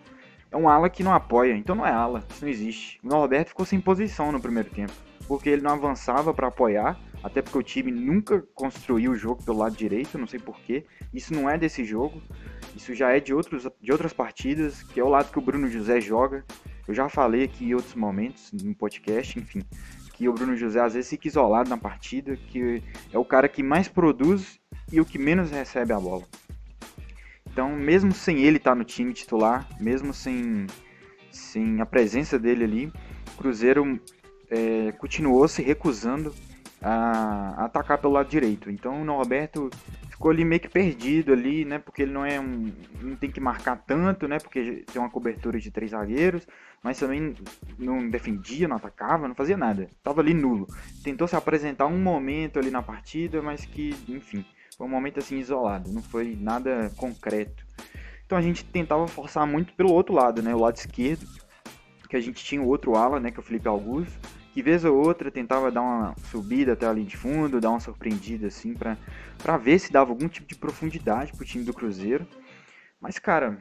É 0.51 0.57
um 0.57 0.69
ala 0.69 0.89
que 0.89 1.03
não 1.03 1.13
apoia, 1.13 1.53
então 1.53 1.75
não 1.75 1.85
é 1.85 1.91
ala, 1.91 2.23
isso 2.29 2.43
não 2.43 2.49
existe. 2.49 2.99
O 3.03 3.07
Norberto 3.07 3.49
ficou 3.49 3.65
sem 3.65 3.79
posição 3.79 4.31
no 4.31 4.39
primeiro 4.39 4.69
tempo, 4.69 4.93
porque 5.27 5.49
ele 5.49 5.61
não 5.61 5.71
avançava 5.71 6.33
para 6.33 6.47
apoiar, 6.47 6.99
até 7.23 7.41
porque 7.41 7.57
o 7.57 7.63
time 7.63 7.91
nunca 7.91 8.41
construiu 8.53 9.11
o 9.11 9.15
jogo 9.15 9.43
pelo 9.43 9.57
lado 9.57 9.75
direito, 9.75 10.17
não 10.17 10.27
sei 10.27 10.39
porquê. 10.39 10.85
Isso 11.13 11.33
não 11.33 11.49
é 11.49 11.57
desse 11.57 11.83
jogo, 11.83 12.21
isso 12.75 12.93
já 12.93 13.11
é 13.11 13.19
de, 13.19 13.33
outros, 13.33 13.67
de 13.81 13.91
outras 13.91 14.13
partidas, 14.13 14.83
que 14.83 14.99
é 14.99 15.03
o 15.03 15.09
lado 15.09 15.31
que 15.31 15.39
o 15.39 15.41
Bruno 15.41 15.67
José 15.67 15.99
joga. 15.99 16.45
Eu 16.87 16.93
já 16.93 17.09
falei 17.09 17.43
aqui 17.43 17.65
em 17.65 17.73
outros 17.73 17.95
momentos, 17.95 18.51
no 18.53 18.75
podcast, 18.75 19.39
enfim, 19.39 19.63
que 20.13 20.29
o 20.29 20.33
Bruno 20.33 20.55
José 20.55 20.79
às 20.79 20.93
vezes 20.93 21.09
fica 21.09 21.27
isolado 21.27 21.69
na 21.69 21.77
partida, 21.77 22.37
que 22.37 22.81
é 23.11 23.17
o 23.17 23.25
cara 23.25 23.49
que 23.49 23.63
mais 23.63 23.87
produz 23.87 24.59
e 24.91 25.01
o 25.01 25.05
que 25.05 25.17
menos 25.17 25.51
recebe 25.51 25.91
a 25.91 25.99
bola. 25.99 26.23
Então, 27.55 27.73
mesmo 27.73 28.11
sem 28.11 28.43
ele 28.43 28.57
estar 28.57 28.75
no 28.75 28.83
time 28.83 29.13
titular, 29.13 29.65
mesmo 29.79 30.13
sem, 30.13 30.67
sem 31.31 31.79
a 31.79 31.85
presença 31.85 32.37
dele 32.37 32.65
ali, 32.65 32.93
o 33.33 33.37
Cruzeiro 33.37 33.97
é, 34.49 34.91
continuou 34.91 35.47
se 35.47 35.61
recusando 35.61 36.35
a, 36.81 37.53
a, 37.61 37.65
atacar 37.67 37.97
pelo 37.97 38.11
lado 38.11 38.27
direito. 38.27 38.69
Então, 38.69 39.01
o 39.01 39.05
Norberto 39.05 39.69
ficou 40.09 40.31
ali 40.31 40.43
meio 40.43 40.59
que 40.59 40.67
perdido 40.67 41.31
ali, 41.31 41.63
né? 41.63 41.79
Porque 41.79 42.01
ele 42.01 42.11
não 42.11 42.25
é 42.25 42.41
um, 42.41 42.73
não 43.01 43.15
tem 43.15 43.31
que 43.31 43.39
marcar 43.39 43.77
tanto, 43.77 44.27
né? 44.27 44.37
Porque 44.37 44.83
tem 44.91 45.01
uma 45.01 45.09
cobertura 45.09 45.57
de 45.57 45.71
três 45.71 45.91
zagueiros, 45.91 46.45
mas 46.83 46.99
também 46.99 47.35
não 47.79 48.09
defendia, 48.09 48.67
não 48.67 48.75
atacava, 48.75 49.29
não 49.29 49.35
fazia 49.35 49.55
nada. 49.55 49.89
Tava 50.03 50.19
ali 50.19 50.33
nulo. 50.33 50.67
Tentou 51.05 51.25
se 51.25 51.37
apresentar 51.37 51.85
um 51.85 51.99
momento 51.99 52.59
ali 52.59 52.69
na 52.69 52.83
partida, 52.83 53.41
mas 53.41 53.63
que, 53.63 53.95
enfim, 54.09 54.45
foi 54.77 54.85
um 54.85 54.89
momento 54.89 55.19
assim 55.19 55.37
isolado, 55.37 55.91
não 55.91 56.01
foi 56.01 56.37
nada 56.39 56.91
concreto. 56.97 57.65
Então 58.25 58.37
a 58.37 58.41
gente 58.41 58.65
tentava 58.65 59.07
forçar 59.07 59.45
muito 59.47 59.73
pelo 59.73 59.93
outro 59.93 60.13
lado, 60.13 60.41
né? 60.41 60.53
O 60.53 60.59
lado 60.59 60.75
esquerdo, 60.75 61.25
que 62.09 62.15
a 62.15 62.21
gente 62.21 62.43
tinha 62.43 62.61
o 62.61 62.67
outro 62.67 62.95
ala, 62.95 63.19
né? 63.19 63.31
Que 63.31 63.37
é 63.37 63.39
o 63.39 63.43
Felipe 63.43 63.67
Augusto, 63.67 64.19
que 64.53 64.61
vez 64.61 64.83
ou 64.83 64.95
outra 64.95 65.29
tentava 65.29 65.71
dar 65.71 65.81
uma 65.81 66.15
subida 66.31 66.73
até 66.73 66.87
a 66.87 66.93
linha 66.93 67.07
de 67.07 67.17
fundo, 67.17 67.61
dar 67.61 67.69
uma 67.69 67.79
surpreendida 67.79 68.47
assim, 68.47 68.73
pra 68.73 69.57
ver 69.57 69.79
se 69.79 69.91
dava 69.91 70.11
algum 70.11 70.27
tipo 70.27 70.47
de 70.47 70.55
profundidade 70.55 71.33
pro 71.33 71.45
time 71.45 71.63
do 71.63 71.73
Cruzeiro. 71.73 72.27
Mas, 72.99 73.19
cara, 73.19 73.59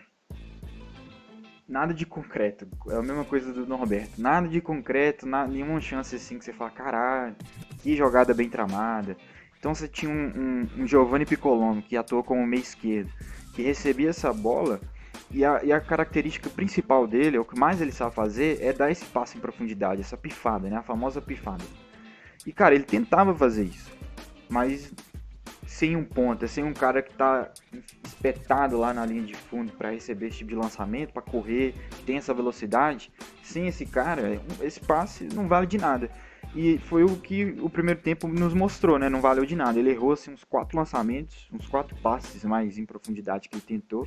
nada 1.69 1.93
de 1.93 2.07
concreto. 2.07 2.67
É 2.89 2.97
a 2.97 3.03
mesma 3.03 3.25
coisa 3.25 3.53
do 3.53 3.67
Norberto. 3.67 4.21
Nada 4.21 4.49
de 4.49 4.61
concreto, 4.61 5.27
nada, 5.27 5.51
nenhuma 5.51 5.81
chance 5.81 6.17
assim 6.17 6.39
que 6.39 6.45
você 6.45 6.53
fala, 6.53 6.71
caralho, 6.71 7.37
que 7.83 7.95
jogada 7.95 8.33
bem 8.33 8.49
tramada. 8.49 9.17
Então 9.65 9.75
você 9.75 9.89
tinha 9.89 10.13
um, 10.13 10.69
um, 10.77 10.83
um 10.83 10.87
Giovanni 10.87 11.25
Piccolomo 11.25 11.81
que 11.81 11.97
atuou 11.97 12.23
como 12.23 12.47
meio 12.47 12.61
esquerdo, 12.61 13.11
que 13.55 13.63
recebia 13.63 14.11
essa 14.11 14.31
bola 14.31 14.79
e 15.31 15.43
a, 15.43 15.65
e 15.65 15.73
a, 15.73 15.81
característica 15.81 16.51
principal 16.51 17.07
dele, 17.07 17.39
o 17.39 17.47
que 17.47 17.59
mais 17.59 17.81
ele 17.81 17.91
sabe 17.91 18.15
fazer, 18.15 18.59
é 18.61 18.75
dar 18.75 18.91
esse 18.91 19.07
passo 19.07 19.39
em 19.39 19.41
profundidade, 19.41 20.03
essa 20.03 20.19
pifada, 20.19 20.69
né? 20.69 20.77
A 20.77 20.83
famosa 20.83 21.23
pifada. 21.23 21.65
E, 22.45 22.53
cara, 22.53 22.75
ele 22.75 22.85
tentava 22.85 23.35
fazer 23.35 23.65
isso. 23.65 23.91
Mas 24.51 24.93
sem 25.67 25.97
um 25.97 26.05
ponta, 26.05 26.47
sem 26.47 26.63
um 26.63 26.75
cara 26.75 27.01
que 27.01 27.15
tá 27.15 27.51
espetado 28.05 28.77
lá 28.77 28.93
na 28.93 29.07
linha 29.07 29.23
de 29.23 29.35
fundo 29.35 29.73
para 29.73 29.93
receber 29.93 30.27
esse 30.27 30.37
tipo 30.37 30.51
de 30.51 30.57
lançamento, 30.57 31.15
para 31.15 31.23
correr, 31.23 31.75
tem 32.05 32.19
essa 32.19 32.35
velocidade, 32.35 33.11
sem 33.43 33.67
esse 33.67 33.87
cara, 33.87 34.39
esse 34.61 34.79
passe 34.79 35.27
não 35.33 35.49
vale 35.49 35.67
de 35.67 35.79
nada. 35.79 36.11
E 36.55 36.79
foi 36.79 37.03
o 37.03 37.17
que 37.17 37.57
o 37.61 37.69
primeiro 37.69 38.01
tempo 38.01 38.29
nos 38.29 38.55
mostrou, 38.55 38.97
né? 38.99 39.09
Não 39.09 39.21
valeu 39.21 39.45
de 39.45 39.57
nada. 39.57 39.79
Ele 39.79 39.91
errou 39.91 40.13
assim, 40.13 40.33
uns 40.33 40.45
quatro 40.45 40.79
lançamentos, 40.79 41.49
uns 41.53 41.67
quatro 41.67 41.97
passes 41.97 42.45
mais 42.45 42.79
em 42.79 42.87
profundidade 42.87 43.49
que 43.49 43.57
ele 43.57 43.63
tentou. 43.63 44.07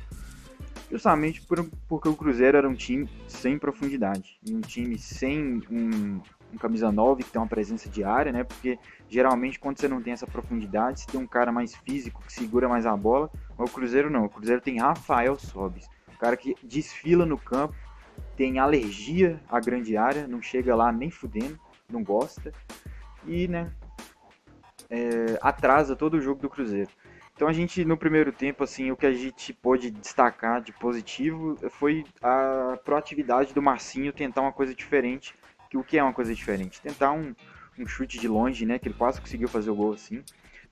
Justamente 0.90 1.42
por, 1.42 1.68
porque 1.86 2.08
o 2.08 2.16
Cruzeiro 2.16 2.56
era 2.56 2.66
um 2.66 2.74
time 2.74 3.06
sem 3.26 3.58
profundidade. 3.58 4.38
E 4.42 4.54
um 4.54 4.62
time 4.62 4.98
sem 4.98 5.62
um, 5.70 6.22
um 6.52 6.56
camisa 6.58 6.90
9 6.90 7.22
que 7.22 7.30
tem 7.30 7.40
uma 7.40 7.46
presença 7.46 7.86
diária, 7.90 8.32
né? 8.32 8.44
Porque 8.44 8.78
geralmente 9.10 9.60
quando 9.60 9.78
você 9.78 9.86
não 9.86 10.00
tem 10.00 10.14
essa 10.14 10.26
profundidade, 10.26 11.00
você 11.00 11.06
tem 11.06 11.20
um 11.20 11.26
cara 11.26 11.52
mais 11.52 11.74
físico 11.76 12.22
que 12.22 12.32
segura 12.32 12.66
mais 12.66 12.86
a 12.86 12.96
bola. 12.96 13.30
Mas 13.58 13.70
o 13.70 13.74
Cruzeiro 13.74 14.08
não. 14.08 14.24
O 14.24 14.30
Cruzeiro 14.30 14.62
tem 14.62 14.78
Rafael 14.78 15.38
Sobis, 15.38 15.86
o 16.14 16.18
cara 16.18 16.34
que 16.34 16.54
desfila 16.62 17.26
no 17.26 17.36
campo, 17.36 17.74
tem 18.36 18.58
alergia 18.58 19.38
à 19.50 19.60
grande 19.60 19.96
área, 19.98 20.26
não 20.26 20.40
chega 20.40 20.74
lá 20.74 20.90
nem 20.90 21.10
fudendo, 21.10 21.58
não 21.90 22.02
gosta 22.02 22.52
e, 23.26 23.48
né? 23.48 23.72
É, 24.90 25.38
atrasa 25.42 25.94
todo 25.94 26.14
o 26.14 26.20
jogo 26.20 26.40
do 26.40 26.48
Cruzeiro. 26.48 26.90
Então 27.34 27.46
a 27.46 27.52
gente 27.52 27.84
no 27.84 27.96
primeiro 27.96 28.32
tempo 28.32 28.64
assim 28.64 28.90
o 28.90 28.96
que 28.96 29.06
a 29.06 29.12
gente 29.12 29.52
pôde 29.52 29.90
destacar 29.90 30.60
de 30.60 30.72
positivo 30.72 31.56
foi 31.70 32.04
a 32.22 32.78
proatividade 32.84 33.54
do 33.54 33.62
Marcinho 33.62 34.12
tentar 34.12 34.40
uma 34.40 34.52
coisa 34.52 34.74
diferente 34.74 35.34
que 35.70 35.76
o 35.76 35.84
que 35.84 35.98
é 35.98 36.02
uma 36.02 36.12
coisa 36.12 36.34
diferente? 36.34 36.80
Tentar 36.80 37.12
um, 37.12 37.34
um 37.78 37.86
chute 37.86 38.18
de 38.18 38.26
longe, 38.26 38.64
né? 38.64 38.78
Que 38.78 38.88
ele 38.88 38.94
quase 38.94 39.20
conseguiu 39.20 39.48
fazer 39.48 39.70
o 39.70 39.74
gol 39.74 39.92
assim. 39.92 40.22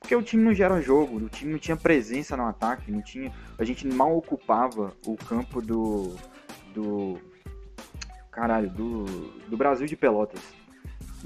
Porque 0.01 0.15
o 0.15 0.23
time 0.23 0.43
não 0.43 0.55
gera 0.55 0.81
jogo, 0.81 1.17
o 1.17 1.29
time 1.29 1.53
não 1.53 1.59
tinha 1.59 1.77
presença 1.77 2.37
no 2.37 2.47
ataque, 2.47 2.91
não 2.91 3.03
tinha. 3.03 3.33
A 3.59 3.65
gente 3.65 3.87
mal 3.87 4.17
ocupava 4.17 4.93
o 5.07 5.17
campo 5.17 5.61
do. 5.61 6.17
do. 6.75 7.19
Caralho, 8.31 8.71
do. 8.71 9.05
do 9.49 9.57
Brasil 9.57 9.87
de 9.87 9.97
Pelotas. 9.97 10.41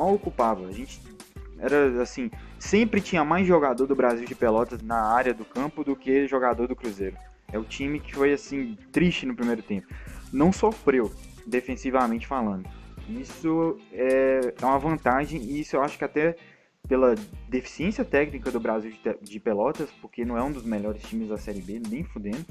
Mal 0.00 0.14
ocupava. 0.14 0.66
A 0.66 0.72
gente 0.72 0.98
era 1.58 2.00
assim. 2.00 2.30
Sempre 2.58 3.02
tinha 3.02 3.22
mais 3.22 3.46
jogador 3.46 3.86
do 3.86 3.94
Brasil 3.94 4.24
de 4.24 4.34
Pelotas 4.34 4.80
na 4.80 5.02
área 5.12 5.34
do 5.34 5.44
campo 5.44 5.84
do 5.84 5.94
que 5.94 6.26
jogador 6.26 6.66
do 6.66 6.74
Cruzeiro. 6.74 7.16
É 7.52 7.58
o 7.58 7.64
time 7.64 8.00
que 8.00 8.14
foi 8.14 8.32
assim, 8.32 8.78
triste 8.90 9.26
no 9.26 9.36
primeiro 9.36 9.62
tempo. 9.62 9.86
Não 10.32 10.52
sofreu, 10.52 11.12
defensivamente 11.46 12.26
falando. 12.26 12.66
Isso 13.08 13.78
é, 13.92 14.54
é 14.60 14.64
uma 14.64 14.78
vantagem 14.78 15.42
e 15.42 15.60
isso 15.60 15.76
eu 15.76 15.82
acho 15.82 15.98
que 15.98 16.04
até 16.04 16.36
pela 16.88 17.14
deficiência 17.48 18.04
técnica 18.04 18.50
do 18.50 18.60
Brasil 18.60 18.92
de 19.20 19.40
Pelotas, 19.40 19.90
porque 20.00 20.24
não 20.24 20.38
é 20.38 20.42
um 20.42 20.52
dos 20.52 20.64
melhores 20.64 21.02
times 21.02 21.28
da 21.28 21.36
Série 21.36 21.60
B, 21.60 21.80
nem 21.90 22.04
fudendo. 22.04 22.44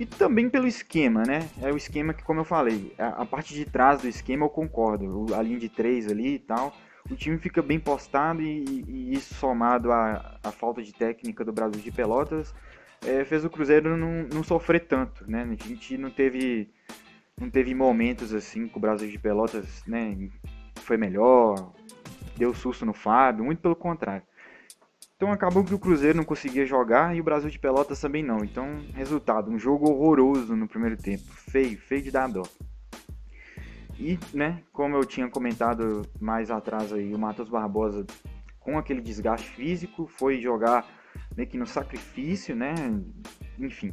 E 0.00 0.06
também 0.06 0.48
pelo 0.48 0.66
esquema, 0.66 1.22
né? 1.22 1.48
É 1.62 1.70
o 1.70 1.76
esquema 1.76 2.12
que, 2.12 2.24
como 2.24 2.40
eu 2.40 2.44
falei, 2.44 2.92
a, 2.98 3.22
a 3.22 3.26
parte 3.26 3.54
de 3.54 3.64
trás 3.64 4.00
do 4.00 4.08
esquema 4.08 4.46
eu 4.46 4.50
concordo. 4.50 5.32
a 5.34 5.42
linha 5.42 5.58
de 5.58 5.68
três 5.68 6.10
ali 6.10 6.34
e 6.34 6.38
tal. 6.38 6.74
O 7.08 7.14
time 7.14 7.38
fica 7.38 7.62
bem 7.62 7.78
postado 7.78 8.42
e, 8.42 8.84
e 8.88 9.12
isso 9.12 9.34
somado 9.34 9.92
à, 9.92 10.38
à 10.42 10.50
falta 10.50 10.82
de 10.82 10.92
técnica 10.92 11.44
do 11.44 11.52
Brasil 11.52 11.80
de 11.80 11.92
Pelotas 11.92 12.54
é, 13.06 13.24
fez 13.24 13.44
o 13.44 13.50
Cruzeiro 13.50 13.96
não, 13.96 14.26
não 14.32 14.42
sofrer 14.42 14.80
tanto, 14.80 15.28
né? 15.30 15.42
A 15.42 15.68
gente 15.68 15.96
não 15.96 16.10
teve 16.10 16.70
não 17.38 17.48
teve 17.48 17.74
momentos 17.74 18.34
assim 18.34 18.68
que 18.68 18.76
o 18.76 18.80
Brasil 18.80 19.10
de 19.10 19.18
Pelotas 19.18 19.82
né, 19.86 20.28
foi 20.76 20.98
melhor, 20.98 21.72
deu 22.36 22.52
susto 22.52 22.84
no 22.84 22.92
Fábio, 22.92 23.44
muito 23.44 23.62
pelo 23.62 23.74
contrário. 23.74 24.22
Então 25.20 25.30
acabou 25.30 25.62
que 25.62 25.74
o 25.74 25.78
Cruzeiro 25.78 26.16
não 26.16 26.24
conseguia 26.24 26.64
jogar 26.64 27.14
e 27.14 27.20
o 27.20 27.22
Brasil 27.22 27.50
de 27.50 27.58
Pelotas 27.58 28.00
também 28.00 28.22
não. 28.22 28.38
Então, 28.38 28.80
resultado, 28.94 29.50
um 29.50 29.58
jogo 29.58 29.90
horroroso 29.90 30.56
no 30.56 30.66
primeiro 30.66 30.96
tempo, 30.96 31.30
feio, 31.30 31.76
feio 31.78 32.00
de 32.00 32.10
dar 32.10 32.26
dó. 32.26 32.42
E, 33.98 34.18
né, 34.32 34.62
como 34.72 34.96
eu 34.96 35.04
tinha 35.04 35.28
comentado 35.28 36.06
mais 36.18 36.50
atrás 36.50 36.90
aí, 36.90 37.14
o 37.14 37.18
Matheus 37.18 37.50
Barbosa 37.50 38.06
com 38.58 38.78
aquele 38.78 39.02
desgaste 39.02 39.46
físico 39.50 40.06
foi 40.06 40.40
jogar 40.40 40.86
meio 41.36 41.46
que 41.46 41.58
no 41.58 41.66
sacrifício, 41.66 42.56
né? 42.56 42.74
Enfim, 43.58 43.92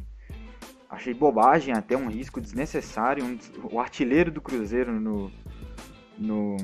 achei 0.88 1.12
bobagem, 1.12 1.74
até 1.74 1.94
um 1.94 2.08
risco 2.08 2.40
desnecessário. 2.40 3.22
Um, 3.22 3.38
o 3.70 3.78
artilheiro 3.78 4.30
do 4.30 4.40
Cruzeiro 4.40 4.98
no, 4.98 5.30
no, 6.16 6.56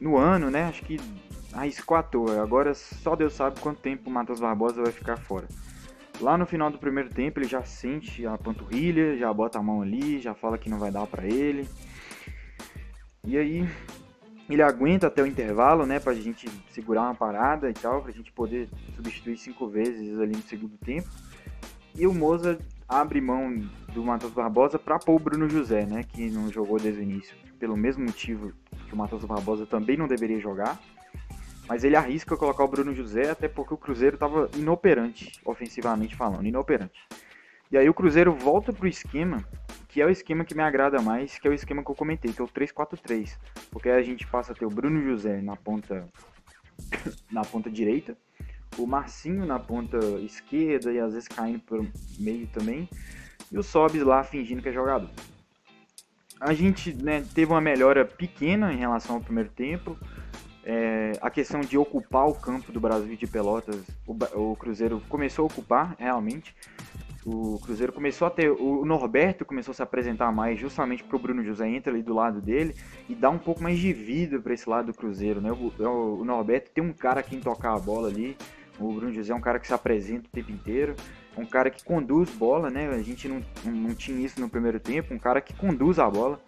no 0.00 0.16
ano, 0.16 0.48
né? 0.48 0.66
Acho 0.66 0.84
que 0.84 0.96
arriscou 1.52 1.96
à 1.96 2.02
toa. 2.02 2.42
Agora 2.42 2.74
só 2.74 3.16
Deus 3.16 3.34
sabe 3.34 3.60
quanto 3.60 3.80
tempo 3.80 4.08
o 4.08 4.12
Matheus 4.12 4.40
Barbosa 4.40 4.82
vai 4.82 4.92
ficar 4.92 5.16
fora. 5.16 5.46
Lá 6.20 6.36
no 6.36 6.44
final 6.44 6.70
do 6.70 6.78
primeiro 6.78 7.08
tempo 7.08 7.38
ele 7.38 7.48
já 7.48 7.62
sente 7.62 8.26
a 8.26 8.36
panturrilha, 8.36 9.16
já 9.16 9.32
bota 9.32 9.58
a 9.58 9.62
mão 9.62 9.80
ali, 9.80 10.20
já 10.20 10.34
fala 10.34 10.58
que 10.58 10.68
não 10.68 10.78
vai 10.78 10.90
dar 10.90 11.06
para 11.06 11.24
ele. 11.26 11.66
E 13.24 13.38
aí 13.38 13.68
ele 14.48 14.62
aguenta 14.62 15.06
até 15.06 15.22
o 15.22 15.26
intervalo, 15.26 15.86
né, 15.86 16.00
pra 16.00 16.12
gente 16.12 16.48
segurar 16.70 17.02
uma 17.02 17.14
parada 17.14 17.70
e 17.70 17.72
tal, 17.72 18.02
pra 18.02 18.12
gente 18.12 18.32
poder 18.32 18.68
substituir 18.96 19.36
cinco 19.36 19.68
vezes 19.68 20.18
ali 20.18 20.36
no 20.36 20.42
segundo 20.42 20.76
tempo. 20.78 21.08
E 21.94 22.06
o 22.06 22.12
Moza 22.12 22.58
abre 22.88 23.20
mão 23.20 23.56
do 23.94 24.02
Matheus 24.04 24.32
Barbosa 24.32 24.78
para 24.78 24.98
pôr 24.98 25.14
o 25.14 25.18
Bruno 25.18 25.48
José, 25.48 25.86
né, 25.86 26.02
que 26.02 26.28
não 26.30 26.50
jogou 26.50 26.78
desde 26.78 27.00
o 27.00 27.02
início, 27.02 27.36
pelo 27.58 27.76
mesmo 27.76 28.04
motivo 28.04 28.52
que 28.88 28.94
o 28.94 28.96
Matheus 28.96 29.24
Barbosa 29.24 29.64
também 29.64 29.96
não 29.96 30.08
deveria 30.08 30.40
jogar. 30.40 30.78
Mas 31.70 31.84
ele 31.84 31.94
arrisca 31.94 32.36
colocar 32.36 32.64
o 32.64 32.68
Bruno 32.68 32.92
José, 32.92 33.30
até 33.30 33.46
porque 33.46 33.72
o 33.72 33.76
Cruzeiro 33.76 34.16
estava 34.16 34.50
inoperante, 34.56 35.40
ofensivamente 35.44 36.16
falando, 36.16 36.44
inoperante. 36.44 37.00
E 37.70 37.78
aí 37.78 37.88
o 37.88 37.94
Cruzeiro 37.94 38.34
volta 38.34 38.72
pro 38.72 38.88
esquema, 38.88 39.44
que 39.86 40.02
é 40.02 40.04
o 40.04 40.10
esquema 40.10 40.44
que 40.44 40.52
me 40.52 40.64
agrada 40.64 41.00
mais, 41.00 41.38
que 41.38 41.46
é 41.46 41.50
o 41.52 41.54
esquema 41.54 41.84
que 41.84 41.88
eu 41.88 41.94
comentei, 41.94 42.32
que 42.32 42.40
é 42.40 42.44
o 42.44 42.48
3-4-3. 42.48 43.38
Porque 43.70 43.88
a 43.88 44.02
gente 44.02 44.26
passa 44.26 44.50
a 44.50 44.54
ter 44.56 44.66
o 44.66 44.68
Bruno 44.68 45.00
José 45.00 45.40
na 45.40 45.54
ponta 45.54 46.08
na 47.30 47.42
ponta 47.42 47.70
direita, 47.70 48.16
o 48.76 48.84
Marcinho 48.84 49.46
na 49.46 49.60
ponta 49.60 49.96
esquerda 50.22 50.92
e 50.92 50.98
às 50.98 51.12
vezes 51.12 51.28
caindo 51.28 51.60
por 51.60 51.86
meio 52.18 52.48
também, 52.48 52.88
e 53.52 53.56
o 53.56 53.62
Sobis 53.62 54.02
lá 54.02 54.24
fingindo 54.24 54.60
que 54.60 54.70
é 54.70 54.72
jogador. 54.72 55.10
A 56.40 56.52
gente 56.52 56.92
né, 56.94 57.24
teve 57.32 57.52
uma 57.52 57.60
melhora 57.60 58.04
pequena 58.04 58.72
em 58.72 58.78
relação 58.78 59.14
ao 59.14 59.22
primeiro 59.22 59.50
tempo. 59.50 59.96
É, 60.64 61.12
a 61.20 61.30
questão 61.30 61.60
de 61.60 61.78
ocupar 61.78 62.28
o 62.28 62.34
campo 62.34 62.70
do 62.70 62.80
Brasil 62.80 63.16
de 63.16 63.26
Pelotas, 63.26 63.80
o, 64.06 64.16
o 64.52 64.56
Cruzeiro 64.56 65.02
começou 65.08 65.44
a 65.44 65.46
ocupar 65.46 65.96
realmente. 65.98 66.54
O 67.24 67.58
Cruzeiro 67.58 67.92
começou 67.92 68.26
a 68.26 68.30
ter. 68.30 68.50
O 68.50 68.84
Norberto 68.84 69.44
começou 69.44 69.72
a 69.72 69.74
se 69.74 69.82
apresentar 69.82 70.32
mais 70.32 70.58
justamente 70.58 71.04
para 71.04 71.16
o 71.16 71.18
Bruno 71.18 71.44
José 71.44 71.68
entra 71.68 71.92
ali 71.92 72.02
do 72.02 72.14
lado 72.14 72.40
dele 72.40 72.74
e 73.08 73.14
dá 73.14 73.28
um 73.28 73.38
pouco 73.38 73.62
mais 73.62 73.78
de 73.78 73.92
vida 73.92 74.40
para 74.40 74.54
esse 74.54 74.68
lado 74.68 74.86
do 74.86 74.94
Cruzeiro. 74.94 75.40
Né? 75.40 75.52
O, 75.52 75.72
o, 76.20 76.24
Norberto 76.24 76.70
tem 76.70 76.82
um 76.82 76.92
cara 76.92 77.22
quem 77.22 77.38
tocar 77.38 77.74
a 77.74 77.78
bola 77.78 78.08
ali, 78.08 78.36
o 78.78 78.92
Bruno 78.92 79.12
José 79.12 79.32
é 79.32 79.36
um 79.36 79.40
cara 79.40 79.58
que 79.60 79.66
se 79.66 79.74
apresenta 79.74 80.28
o 80.28 80.30
tempo 80.30 80.50
inteiro, 80.50 80.96
um 81.36 81.44
cara 81.44 81.70
que 81.70 81.84
conduz 81.84 82.30
bola, 82.30 82.70
né? 82.70 82.88
A 82.88 83.02
gente 83.02 83.28
não, 83.28 83.42
não 83.66 83.94
tinha 83.94 84.24
isso 84.24 84.40
no 84.40 84.48
primeiro 84.48 84.80
tempo, 84.80 85.12
um 85.12 85.18
cara 85.18 85.42
que 85.42 85.54
conduz 85.54 85.98
a 85.98 86.08
bola, 86.08 86.40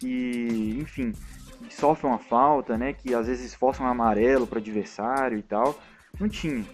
que, 0.00 0.76
enfim, 0.80 1.12
que 1.56 1.74
sofre 1.74 2.06
uma 2.06 2.18
falta, 2.18 2.76
né? 2.76 2.92
Que 2.92 3.14
às 3.14 3.26
vezes 3.26 3.54
força 3.54 3.82
um 3.82 3.86
amarelo 3.86 4.46
para 4.46 4.58
adversário 4.58 5.38
e 5.38 5.42
tal. 5.42 5.78
Não 6.18 6.28
tinha. 6.28 6.64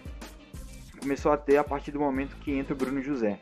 Começou 0.99 1.31
a 1.31 1.37
ter 1.37 1.57
a 1.57 1.63
partir 1.63 1.91
do 1.91 1.99
momento 1.99 2.35
que 2.37 2.51
entra 2.51 2.73
o 2.73 2.77
Bruno 2.77 3.01
José. 3.01 3.39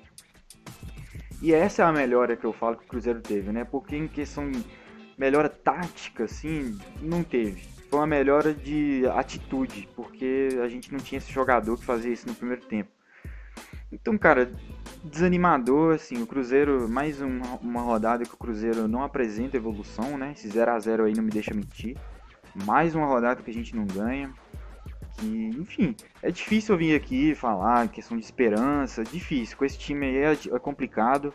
E 1.42 1.54
essa 1.54 1.84
é 1.84 1.86
a 1.86 1.92
melhora 1.92 2.36
que 2.36 2.46
eu 2.46 2.54
falo 2.54 2.78
que 2.78 2.86
o 2.86 2.88
Cruzeiro 2.88 3.22
teve, 3.22 3.52
né? 3.52 3.64
Porque 3.64 3.96
em 3.96 4.08
questão 4.08 4.52
melhora 5.18 5.50
tática, 5.50 6.24
assim, 6.24 6.78
não 7.02 7.24
teve 7.24 7.72
foi 7.92 8.00
uma 8.00 8.08
melhora 8.08 8.54
de 8.54 9.06
atitude, 9.08 9.88
porque 9.94 10.48
a 10.64 10.70
gente 10.70 10.94
não 10.94 11.00
tinha 11.00 11.18
esse 11.18 11.30
jogador 11.30 11.78
que 11.78 11.84
fazia 11.84 12.14
isso 12.14 12.26
no 12.26 12.34
primeiro 12.34 12.62
tempo. 12.66 12.90
Então, 13.92 14.18
cara, 14.18 14.50
desanimador, 15.04 15.96
assim, 15.96 16.22
o 16.22 16.28
Cruzeiro, 16.28 16.88
mais 16.88 17.22
uma, 17.22 17.56
uma 17.62 17.82
rodada 17.82 18.24
que 18.24 18.34
o 18.34 18.38
Cruzeiro 18.38 18.88
não 18.88 19.04
apresenta 19.04 19.58
evolução, 19.58 20.18
né? 20.18 20.34
Esse 20.34 20.48
0 20.48 20.72
a 20.72 20.80
0 20.80 21.06
aí 21.06 21.14
não 21.14 21.24
me 21.24 21.32
deixa 21.32 21.54
mentir. 21.54 21.98
Mais 22.66 22.94
uma 22.94 23.08
rodada 23.08 23.42
que 23.42 23.50
a 23.50 23.54
gente 23.54 23.76
não 23.76 23.86
ganha. 23.86 24.32
Que, 25.18 25.50
enfim, 25.60 25.96
é 26.22 26.32
difícil 26.32 26.76
eu 26.76 26.80
vir 26.80 26.96
aqui 26.96 27.36
falar 27.36 27.88
questão 27.90 28.18
de 28.18 28.24
esperança, 28.24 29.04
difícil. 29.04 29.58
Com 29.58 29.66
esse 29.66 29.78
time 29.78 30.06
aí 30.06 30.18
é, 30.18 30.32
é 30.32 30.60
complicado. 30.60 31.34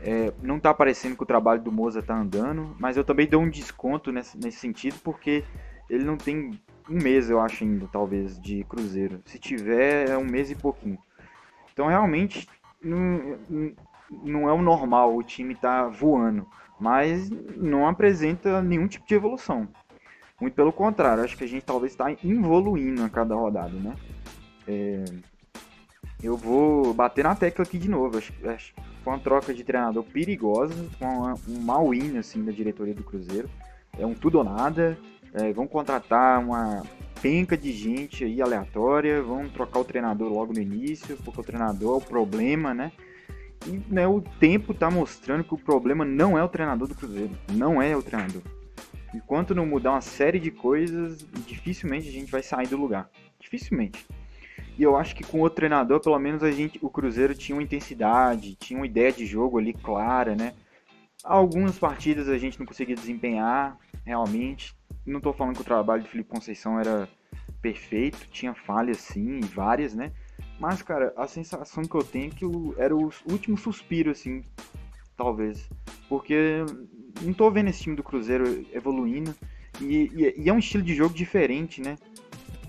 É, 0.00 0.32
não 0.42 0.58
tá 0.58 0.72
parecendo 0.72 1.16
que 1.16 1.22
o 1.22 1.26
trabalho 1.26 1.62
do 1.62 1.70
Moza 1.70 2.02
tá 2.02 2.18
andando, 2.18 2.74
mas 2.78 2.96
eu 2.96 3.04
também 3.04 3.26
dou 3.26 3.42
um 3.42 3.50
desconto 3.50 4.10
nesse, 4.10 4.38
nesse 4.38 4.58
sentido, 4.58 4.96
porque 5.04 5.44
ele 5.88 6.04
não 6.04 6.16
tem 6.16 6.58
um 6.88 6.94
mês, 6.94 7.30
eu 7.30 7.40
acho 7.40 7.62
ainda, 7.62 7.86
talvez, 7.92 8.40
de 8.40 8.64
Cruzeiro. 8.64 9.20
Se 9.26 9.38
tiver, 9.38 10.08
é 10.08 10.16
um 10.16 10.24
mês 10.24 10.50
e 10.50 10.54
pouquinho. 10.54 10.98
Então, 11.72 11.86
realmente, 11.86 12.48
não, 12.82 13.38
não 14.10 14.48
é 14.48 14.52
o 14.52 14.62
normal 14.62 15.16
o 15.16 15.22
time 15.22 15.54
tá 15.54 15.88
voando, 15.88 16.46
mas 16.78 17.30
não 17.56 17.86
apresenta 17.86 18.60
nenhum 18.62 18.86
tipo 18.86 19.06
de 19.06 19.14
evolução. 19.14 19.68
Muito 20.40 20.54
pelo 20.54 20.72
contrário, 20.72 21.22
acho 21.22 21.36
que 21.36 21.44
a 21.44 21.48
gente 21.48 21.64
talvez 21.64 21.92
está 21.92 22.10
evoluindo 22.10 23.04
a 23.04 23.08
cada 23.08 23.34
rodada, 23.34 23.78
né? 23.78 23.94
É, 24.66 25.04
eu 26.22 26.36
vou 26.36 26.92
bater 26.94 27.24
na 27.24 27.34
tecla 27.34 27.64
aqui 27.64 27.78
de 27.78 27.88
novo. 27.88 28.18
Acho, 28.18 28.32
acho 28.48 28.74
foi 29.02 29.12
uma 29.12 29.18
troca 29.18 29.52
de 29.52 29.64
treinador 29.64 30.04
perigosa, 30.04 30.88
uma, 31.00 31.34
um 31.48 31.60
mal 31.60 31.92
in 31.92 32.18
assim, 32.18 32.44
da 32.44 32.52
diretoria 32.52 32.94
do 32.94 33.02
Cruzeiro. 33.02 33.50
É 33.98 34.06
um 34.06 34.14
tudo 34.14 34.38
ou 34.38 34.44
nada. 34.44 34.96
É, 35.34 35.52
vão 35.52 35.66
contratar 35.66 36.40
uma 36.40 36.82
penca 37.22 37.56
de 37.56 37.72
gente 37.72 38.24
aí 38.24 38.42
aleatória, 38.42 39.22
vão 39.22 39.48
trocar 39.48 39.78
o 39.78 39.84
treinador 39.84 40.28
logo 40.30 40.52
no 40.52 40.60
início, 40.60 41.16
porque 41.18 41.40
o 41.40 41.44
treinador 41.44 41.94
é 41.94 42.04
o 42.04 42.06
problema, 42.06 42.74
né? 42.74 42.90
E 43.66 43.80
né, 43.88 44.08
o 44.08 44.20
tempo 44.20 44.72
está 44.72 44.90
mostrando 44.90 45.44
que 45.44 45.54
o 45.54 45.58
problema 45.58 46.04
não 46.04 46.36
é 46.36 46.42
o 46.42 46.48
treinador 46.48 46.88
do 46.88 46.96
Cruzeiro. 46.96 47.30
Não 47.52 47.80
é 47.80 47.96
o 47.96 48.02
treinador. 48.02 48.42
Enquanto 49.14 49.54
não 49.54 49.64
mudar 49.64 49.92
uma 49.92 50.00
série 50.00 50.40
de 50.40 50.50
coisas, 50.50 51.24
dificilmente 51.46 52.08
a 52.08 52.12
gente 52.12 52.32
vai 52.32 52.42
sair 52.42 52.66
do 52.66 52.76
lugar. 52.76 53.08
Dificilmente. 53.38 54.04
E 54.76 54.82
eu 54.82 54.96
acho 54.96 55.14
que 55.14 55.22
com 55.22 55.42
o 55.42 55.50
treinador, 55.50 56.00
pelo 56.00 56.18
menos 56.18 56.42
a 56.42 56.50
gente, 56.50 56.78
o 56.82 56.90
Cruzeiro 56.90 57.34
tinha 57.36 57.54
uma 57.54 57.62
intensidade, 57.62 58.56
tinha 58.56 58.80
uma 58.80 58.86
ideia 58.86 59.12
de 59.12 59.24
jogo 59.26 59.58
ali 59.58 59.72
clara, 59.72 60.34
né? 60.34 60.54
Algumas 61.22 61.78
partidas 61.78 62.28
a 62.28 62.36
gente 62.36 62.58
não 62.58 62.66
conseguia 62.66 62.96
desempenhar 62.96 63.78
realmente. 64.04 64.74
Não 65.04 65.18
estou 65.18 65.32
falando 65.32 65.56
que 65.56 65.62
o 65.62 65.64
trabalho 65.64 66.02
do 66.02 66.08
Felipe 66.08 66.30
Conceição 66.30 66.78
era 66.78 67.08
perfeito, 67.60 68.28
tinha 68.30 68.54
falhas 68.54 68.98
sim, 68.98 69.40
várias, 69.40 69.94
né? 69.94 70.12
Mas, 70.58 70.82
cara, 70.82 71.12
a 71.16 71.26
sensação 71.26 71.82
que 71.84 71.94
eu 71.94 72.04
tenho 72.04 72.26
é 72.26 72.34
que 72.34 72.44
era 72.76 72.94
o 72.94 73.10
último 73.28 73.56
suspiro, 73.56 74.10
assim, 74.10 74.44
talvez. 75.16 75.68
Porque 76.08 76.64
não 77.20 77.32
tô 77.32 77.50
vendo 77.50 77.68
esse 77.68 77.82
time 77.82 77.96
do 77.96 78.02
Cruzeiro 78.02 78.66
evoluindo. 78.72 79.34
E, 79.80 80.10
e, 80.14 80.42
e, 80.42 80.48
é 80.48 80.52
um 80.52 80.58
estilo 80.58 80.82
de 80.82 80.94
jogo 80.94 81.14
diferente, 81.14 81.80
né? 81.80 81.96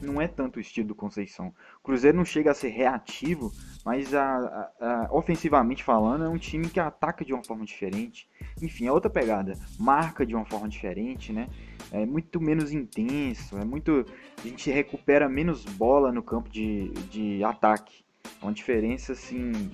Não 0.04 0.22
é 0.22 0.28
tanto 0.28 0.58
o 0.58 0.60
estilo 0.60 0.88
do 0.88 0.96
Conceição. 0.96 1.54
O 1.80 1.84
Cruzeiro 1.84 2.18
não 2.18 2.26
chega 2.26 2.52
a 2.52 2.54
ser 2.54 2.70
reativo, 2.70 3.52
mas 3.86 4.14
a, 4.14 4.24
a, 4.24 4.72
a, 4.80 5.08
ofensivamente 5.12 5.84
falando, 5.84 6.26
é 6.26 6.30
um 6.30 6.38
time 6.38 6.70
que 6.70 6.80
ataca 6.80 7.24
de 7.24 7.34
uma 7.34 7.44
forma 7.44 7.66
diferente. 7.66 8.30
Enfim, 8.62 8.88
é 8.88 8.92
outra 8.92 9.10
pegada. 9.10 9.58
Marca 9.80 10.26
de 10.26 10.36
uma 10.36 10.46
forma 10.46 10.68
diferente, 10.68 11.32
né? 11.32 11.48
É 11.92 12.06
muito 12.06 12.42
menos 12.42 12.72
intenso, 12.72 13.58
é 13.58 13.66
muito. 13.66 14.06
A 14.44 14.48
gente 14.48 14.70
recupera 14.72 15.30
menos 15.30 15.64
bola 15.66 16.12
no 16.12 16.22
campo 16.22 16.50
de, 16.50 16.90
de 17.10 17.44
ataque. 17.44 18.04
É 18.42 18.46
uma 18.46 18.54
diferença 18.54 19.14
assim 19.14 19.72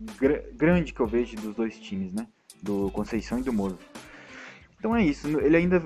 gr 0.00 0.54
grande 0.54 0.92
que 0.92 1.00
eu 1.00 1.06
vejo 1.06 1.36
dos 1.36 1.54
dois 1.54 1.78
times, 1.78 2.12
né? 2.12 2.26
do 2.62 2.90
Conceição 2.90 3.38
e 3.38 3.42
do 3.42 3.52
Moro. 3.52 3.78
Então 4.78 4.94
é 4.94 5.04
isso, 5.04 5.26
ele 5.40 5.56
ainda 5.56 5.84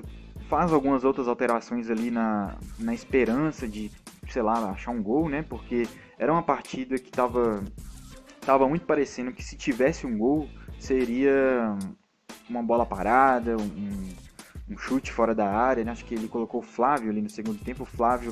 faz 0.53 0.71
algumas 0.71 1.03
outras 1.03 1.27
alterações 1.27 1.89
ali 1.89 2.11
na, 2.11 2.55
na 2.77 2.93
esperança 2.93 3.67
de, 3.67 3.89
sei 4.29 4.43
lá, 4.43 4.69
achar 4.69 4.91
um 4.91 5.01
gol, 5.01 5.27
né? 5.27 5.41
Porque 5.41 5.87
era 6.15 6.31
uma 6.31 6.43
partida 6.43 6.99
que 6.99 7.09
tava, 7.09 7.63
tava 8.41 8.69
muito 8.69 8.85
parecendo 8.85 9.31
que 9.31 9.43
se 9.43 9.57
tivesse 9.57 10.05
um 10.05 10.15
gol 10.15 10.47
seria 10.77 11.75
uma 12.47 12.61
bola 12.61 12.85
parada, 12.85 13.57
um, 13.57 14.09
um 14.69 14.77
chute 14.77 15.11
fora 15.11 15.33
da 15.33 15.49
área, 15.49 15.83
né? 15.83 15.91
Acho 15.91 16.05
que 16.05 16.13
ele 16.13 16.27
colocou 16.27 16.59
o 16.59 16.63
Flávio 16.63 17.09
ali 17.09 17.19
no 17.23 17.31
segundo 17.31 17.57
tempo. 17.57 17.81
O 17.81 17.87
Flávio 17.87 18.31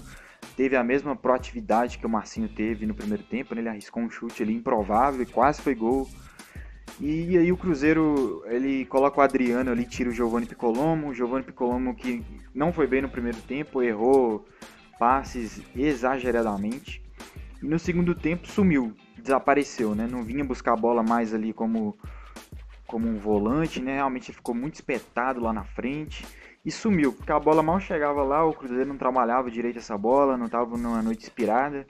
teve 0.55 0.75
a 0.75 0.83
mesma 0.83 1.15
proatividade 1.15 1.97
que 1.97 2.05
o 2.05 2.09
Marcinho 2.09 2.49
teve 2.49 2.85
no 2.85 2.93
primeiro 2.93 3.23
tempo, 3.23 3.55
né? 3.55 3.61
Ele 3.61 3.69
arriscou 3.69 4.03
um 4.03 4.11
chute 4.11 4.43
ali 4.43 4.53
improvável 4.53 5.23
e 5.23 5.25
quase 5.25 5.59
foi 5.59 5.73
gol. 5.73 6.07
E 7.03 7.35
aí 7.35 7.51
o 7.51 7.57
Cruzeiro, 7.57 8.43
ele 8.45 8.85
coloca 8.85 9.19
o 9.19 9.23
Adriano 9.23 9.71
ali, 9.71 9.85
tira 9.85 10.11
o 10.11 10.13
Giovanni 10.13 10.45
Piccolomo, 10.45 11.07
o 11.07 11.13
Giovanni 11.15 11.43
Piccolomo 11.43 11.95
que 11.95 12.23
não 12.53 12.71
foi 12.71 12.85
bem 12.85 13.01
no 13.01 13.09
primeiro 13.09 13.39
tempo, 13.41 13.81
errou 13.81 14.45
passes 14.99 15.63
exageradamente. 15.75 17.01
E 17.59 17.65
no 17.65 17.79
segundo 17.79 18.13
tempo 18.13 18.47
sumiu, 18.47 18.93
desapareceu, 19.17 19.95
né? 19.95 20.07
Não 20.07 20.21
vinha 20.21 20.45
buscar 20.45 20.73
a 20.73 20.77
bola 20.77 21.01
mais 21.01 21.33
ali 21.33 21.51
como 21.51 21.97
como 22.85 23.07
um 23.07 23.17
volante, 23.17 23.81
né? 23.81 23.95
Realmente 23.95 24.31
ficou 24.31 24.53
muito 24.53 24.75
espetado 24.75 25.39
lá 25.39 25.51
na 25.51 25.63
frente 25.63 26.23
e 26.63 26.69
sumiu, 26.69 27.13
porque 27.13 27.31
a 27.31 27.39
bola 27.39 27.63
mal 27.63 27.79
chegava 27.79 28.21
lá, 28.21 28.45
o 28.45 28.53
Cruzeiro 28.53 28.85
não 28.85 28.97
trabalhava 28.97 29.49
direito 29.49 29.79
essa 29.79 29.97
bola, 29.97 30.37
não 30.37 30.45
estava 30.45 30.77
numa 30.77 31.01
noite 31.01 31.23
inspirada. 31.23 31.87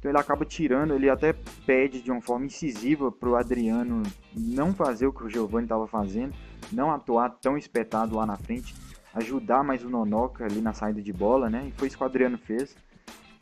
Então 0.00 0.10
ele 0.10 0.18
acaba 0.18 0.46
tirando, 0.46 0.94
ele 0.94 1.10
até 1.10 1.34
pede 1.66 2.00
de 2.00 2.10
uma 2.10 2.22
forma 2.22 2.46
incisiva 2.46 3.12
para 3.12 3.28
o 3.28 3.36
Adriano 3.36 4.02
não 4.34 4.72
fazer 4.72 5.06
o 5.06 5.12
que 5.12 5.22
o 5.22 5.28
Giovanni 5.28 5.66
estava 5.66 5.86
fazendo, 5.86 6.34
não 6.72 6.90
atuar 6.90 7.28
tão 7.28 7.56
espetado 7.56 8.16
lá 8.16 8.24
na 8.24 8.38
frente, 8.38 8.74
ajudar 9.12 9.62
mais 9.62 9.84
o 9.84 9.90
Nonoca 9.90 10.46
ali 10.46 10.62
na 10.62 10.72
saída 10.72 11.02
de 11.02 11.12
bola, 11.12 11.50
né? 11.50 11.66
E 11.68 11.72
foi 11.72 11.88
isso 11.88 11.98
que 11.98 12.02
o 12.02 12.06
Adriano 12.06 12.38
fez. 12.38 12.74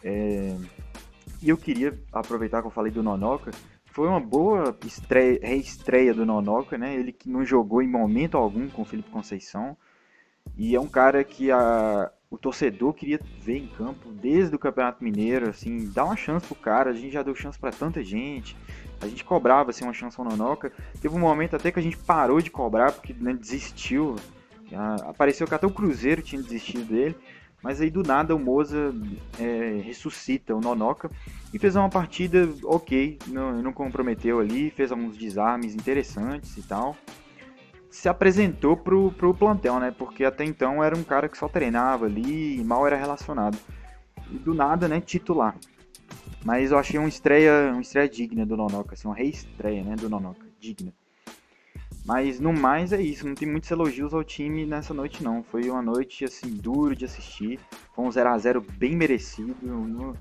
É... 0.02 0.56
E 1.40 1.48
eu 1.48 1.56
queria 1.56 1.96
aproveitar 2.12 2.60
que 2.60 2.66
eu 2.66 2.72
falei 2.72 2.90
do 2.90 3.04
Nonoca, 3.04 3.52
foi 3.84 4.08
uma 4.08 4.20
boa 4.20 4.76
estreia, 4.84 5.38
reestreia 5.40 6.12
do 6.12 6.26
Nonoca, 6.26 6.76
né? 6.76 6.92
Ele 6.92 7.12
que 7.12 7.28
não 7.28 7.44
jogou 7.44 7.80
em 7.80 7.88
momento 7.88 8.36
algum 8.36 8.68
com 8.68 8.82
o 8.82 8.84
Felipe 8.84 9.10
Conceição. 9.10 9.76
E 10.56 10.74
é 10.74 10.80
um 10.80 10.88
cara 10.88 11.22
que 11.22 11.52
a, 11.52 12.10
o 12.30 12.36
torcedor 12.36 12.92
queria 12.92 13.18
ver 13.40 13.56
em 13.56 13.66
campo 13.66 14.10
desde 14.12 14.54
o 14.54 14.58
Campeonato 14.58 15.02
Mineiro, 15.02 15.48
assim, 15.48 15.90
dá 15.90 16.04
uma 16.04 16.16
chance 16.16 16.46
pro 16.46 16.54
cara, 16.54 16.90
a 16.90 16.94
gente 16.94 17.10
já 17.10 17.22
deu 17.22 17.34
chance 17.34 17.58
para 17.58 17.70
tanta 17.70 18.02
gente, 18.04 18.56
a 19.00 19.06
gente 19.06 19.24
cobrava 19.24 19.70
assim 19.70 19.84
uma 19.84 19.94
chance 19.94 20.18
ao 20.18 20.26
Nonoca, 20.26 20.70
teve 21.00 21.14
um 21.14 21.20
momento 21.20 21.56
até 21.56 21.72
que 21.72 21.78
a 21.78 21.82
gente 21.82 21.96
parou 21.96 22.40
de 22.40 22.50
cobrar 22.50 22.92
porque 22.92 23.14
né, 23.14 23.32
desistiu, 23.32 24.16
apareceu 25.06 25.46
que 25.46 25.54
até 25.54 25.66
o 25.66 25.70
Cruzeiro 25.70 26.20
tinha 26.20 26.42
desistido 26.42 26.84
dele, 26.84 27.16
mas 27.62 27.80
aí 27.80 27.90
do 27.90 28.02
nada 28.02 28.36
o 28.36 28.38
Moza 28.38 28.94
é, 29.40 29.80
ressuscita 29.82 30.54
o 30.54 30.60
Nonoca 30.60 31.10
e 31.52 31.58
fez 31.58 31.76
uma 31.76 31.88
partida 31.88 32.46
ok, 32.62 33.18
não, 33.26 33.62
não 33.62 33.72
comprometeu 33.72 34.38
ali, 34.38 34.70
fez 34.70 34.92
alguns 34.92 35.16
desarmes 35.16 35.74
interessantes 35.74 36.56
e 36.58 36.62
tal 36.62 36.94
se 37.90 38.08
apresentou 38.08 38.76
pro, 38.76 39.12
pro 39.12 39.34
plantel, 39.34 39.80
né? 39.80 39.94
Porque 39.96 40.24
até 40.24 40.44
então 40.44 40.82
era 40.82 40.96
um 40.96 41.02
cara 41.02 41.28
que 41.28 41.38
só 41.38 41.48
treinava 41.48 42.06
ali 42.06 42.58
e 42.58 42.64
mal 42.64 42.86
era 42.86 42.96
relacionado. 42.96 43.58
E 44.30 44.38
do 44.38 44.54
nada, 44.54 44.86
né, 44.86 45.00
titular. 45.00 45.56
Mas 46.44 46.70
eu 46.70 46.78
achei 46.78 46.98
uma 46.98 47.08
estreia, 47.08 47.70
uma 47.72 47.80
estreia 47.80 48.08
digna 48.08 48.44
do 48.44 48.56
Nonoka, 48.56 48.94
assim, 48.94 49.08
uma 49.08 49.14
reestreia, 49.14 49.82
né, 49.82 49.96
do 49.96 50.08
Nonoka, 50.08 50.46
digna. 50.60 50.92
Mas 52.04 52.40
no 52.40 52.52
mais 52.52 52.92
é 52.92 53.02
isso, 53.02 53.26
não 53.26 53.34
tem 53.34 53.46
muitos 53.46 53.70
elogios 53.70 54.14
ao 54.14 54.24
time 54.24 54.64
nessa 54.64 54.94
noite 54.94 55.22
não. 55.22 55.42
Foi 55.42 55.68
uma 55.68 55.82
noite 55.82 56.24
assim 56.24 56.48
duro 56.48 56.96
de 56.96 57.04
assistir. 57.04 57.60
Foi 57.94 58.02
um 58.02 58.10
0 58.10 58.30
a 58.30 58.38
0 58.38 58.64
bem 58.78 58.96
merecido. 58.96 59.54
No, 59.60 60.16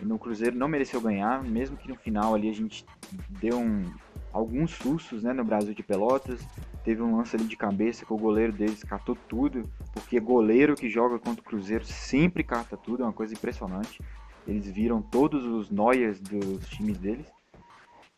no 0.00 0.18
Cruzeiro 0.20 0.56
não 0.56 0.68
mereceu 0.68 1.00
ganhar, 1.00 1.42
mesmo 1.42 1.76
que 1.76 1.88
no 1.88 1.96
final 1.96 2.34
ali 2.34 2.48
a 2.48 2.54
gente 2.54 2.86
deu 3.28 3.58
um, 3.58 3.84
alguns 4.32 4.70
sustos 4.72 5.24
né, 5.24 5.32
no 5.32 5.44
Brasil 5.44 5.74
de 5.74 5.82
Pelotas. 5.82 6.40
Teve 6.84 7.00
um 7.00 7.16
lance 7.16 7.36
ali 7.36 7.44
de 7.44 7.56
cabeça 7.56 8.04
que 8.04 8.12
o 8.12 8.18
goleiro 8.18 8.52
deles 8.52 8.82
catou 8.82 9.16
tudo, 9.28 9.70
porque 9.92 10.18
goleiro 10.18 10.74
que 10.74 10.88
joga 10.88 11.18
contra 11.18 11.40
o 11.40 11.44
Cruzeiro 11.44 11.84
sempre 11.84 12.42
cata 12.42 12.76
tudo, 12.76 13.02
é 13.02 13.06
uma 13.06 13.12
coisa 13.12 13.34
impressionante. 13.34 14.00
Eles 14.46 14.66
viram 14.68 15.00
todos 15.00 15.44
os 15.44 15.70
noias 15.70 16.20
dos 16.20 16.68
times 16.68 16.98
deles. 16.98 17.26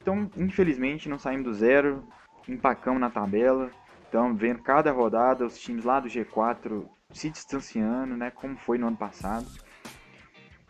Então, 0.01 0.31
infelizmente, 0.37 1.09
não 1.09 1.19
saímos 1.19 1.45
do 1.45 1.55
zero, 1.55 2.03
empacamos 2.49 3.01
na 3.01 3.11
tabela. 3.11 3.71
Então, 4.09 4.35
vendo 4.35 4.63
cada 4.63 4.91
rodada 4.91 5.45
os 5.45 5.59
times 5.59 5.85
lá 5.85 6.01
do 6.01 6.09
G4 6.09 6.87
se 7.13 7.29
distanciando, 7.29 8.17
né, 8.17 8.31
como 8.31 8.57
foi 8.57 8.79
no 8.79 8.87
ano 8.87 8.97
passado. 8.97 9.47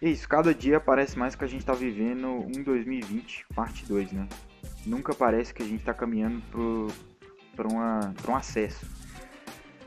E 0.02 0.06
é 0.06 0.10
isso, 0.10 0.28
cada 0.28 0.52
dia 0.52 0.80
parece 0.80 1.16
mais 1.16 1.36
que 1.36 1.44
a 1.44 1.48
gente 1.48 1.60
está 1.60 1.72
vivendo 1.72 2.28
um 2.28 2.62
2020, 2.62 3.46
parte 3.54 3.86
2, 3.86 4.12
né? 4.12 4.28
nunca 4.86 5.14
parece 5.14 5.52
que 5.52 5.62
a 5.62 5.66
gente 5.66 5.80
está 5.80 5.94
caminhando 5.94 6.42
para 7.54 7.68
um 7.68 8.36
acesso. 8.36 8.86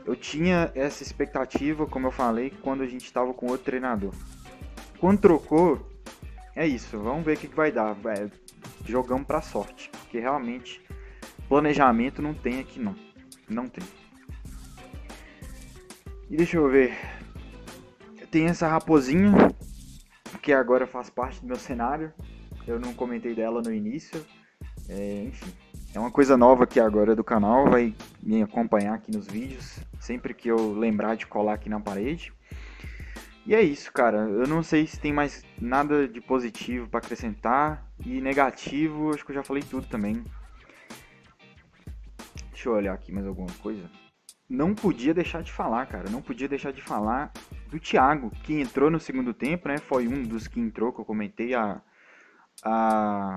Eu 0.04 0.16
tinha 0.16 0.72
essa 0.74 1.02
expectativa, 1.02 1.86
como 1.86 2.06
eu 2.06 2.10
falei, 2.10 2.50
quando 2.62 2.82
a 2.82 2.86
gente 2.86 3.04
estava 3.04 3.34
com 3.34 3.46
outro 3.46 3.64
treinador. 3.64 4.14
Quando 4.98 5.20
trocou, 5.20 5.86
é 6.56 6.66
isso, 6.66 6.98
vamos 6.98 7.24
ver 7.24 7.36
o 7.36 7.40
que, 7.40 7.48
que 7.48 7.54
vai 7.54 7.70
dar. 7.70 7.96
É, 8.06 8.28
jogamos 8.86 9.26
para 9.26 9.42
sorte, 9.42 9.90
porque 9.90 10.18
realmente 10.18 10.82
planejamento 11.48 12.20
não 12.20 12.34
tem 12.34 12.60
aqui 12.60 12.78
não. 12.78 12.94
Não 13.48 13.66
tem. 13.66 13.84
E 16.30 16.36
deixa 16.36 16.58
eu 16.58 16.68
ver. 16.68 16.94
Tem 18.30 18.46
essa 18.46 18.68
raposinha, 18.68 19.32
que 20.42 20.52
agora 20.52 20.86
faz 20.86 21.08
parte 21.08 21.40
do 21.40 21.46
meu 21.46 21.56
cenário. 21.56 22.12
Eu 22.66 22.78
não 22.78 22.92
comentei 22.92 23.34
dela 23.34 23.62
no 23.62 23.72
início, 23.72 24.24
é, 24.88 25.24
enfim, 25.24 25.52
é 25.94 25.98
uma 25.98 26.10
coisa 26.10 26.36
nova 26.36 26.64
aqui 26.64 26.78
agora 26.78 27.16
do 27.16 27.24
canal, 27.24 27.70
vai 27.70 27.94
me 28.22 28.42
acompanhar 28.42 28.94
aqui 28.94 29.10
nos 29.10 29.26
vídeos, 29.26 29.78
sempre 29.98 30.34
que 30.34 30.48
eu 30.48 30.72
lembrar 30.72 31.16
de 31.16 31.26
colar 31.26 31.54
aqui 31.54 31.68
na 31.68 31.80
parede. 31.80 32.32
E 33.46 33.54
é 33.54 33.62
isso, 33.62 33.90
cara. 33.90 34.18
Eu 34.18 34.46
não 34.46 34.62
sei 34.62 34.86
se 34.86 35.00
tem 35.00 35.10
mais 35.10 35.42
nada 35.58 36.06
de 36.06 36.20
positivo 36.20 36.86
para 36.86 36.98
acrescentar 36.98 37.90
e 38.04 38.20
negativo, 38.20 39.14
acho 39.14 39.24
que 39.24 39.30
eu 39.30 39.36
já 39.36 39.42
falei 39.42 39.62
tudo 39.62 39.86
também. 39.86 40.22
Deixa 42.50 42.68
eu 42.68 42.74
olhar 42.74 42.92
aqui 42.92 43.10
mais 43.10 43.26
alguma 43.26 43.50
coisa. 43.62 43.88
não 44.50 44.74
podia 44.74 45.14
deixar 45.14 45.42
de 45.42 45.50
falar, 45.50 45.86
cara. 45.86 46.10
Não 46.10 46.20
podia 46.20 46.48
deixar 46.48 46.72
de 46.72 46.82
falar 46.82 47.32
do 47.70 47.80
Thiago, 47.80 48.30
que 48.42 48.60
entrou 48.60 48.90
no 48.90 49.00
segundo 49.00 49.32
tempo, 49.32 49.68
né? 49.68 49.78
Foi 49.78 50.06
um 50.06 50.22
dos 50.22 50.46
que 50.46 50.60
entrou, 50.60 50.92
que 50.92 51.00
eu 51.00 51.04
comentei, 51.04 51.54
a, 51.54 51.80
a, 52.62 53.36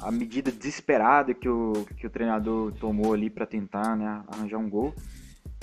a 0.00 0.10
medida 0.10 0.50
desesperada 0.50 1.34
que 1.34 1.48
o, 1.48 1.72
que 1.96 2.06
o 2.06 2.10
treinador 2.10 2.72
tomou 2.72 3.14
ali 3.14 3.30
para 3.30 3.46
tentar 3.46 3.96
né, 3.96 4.22
arranjar 4.28 4.58
um 4.58 4.68
gol. 4.68 4.94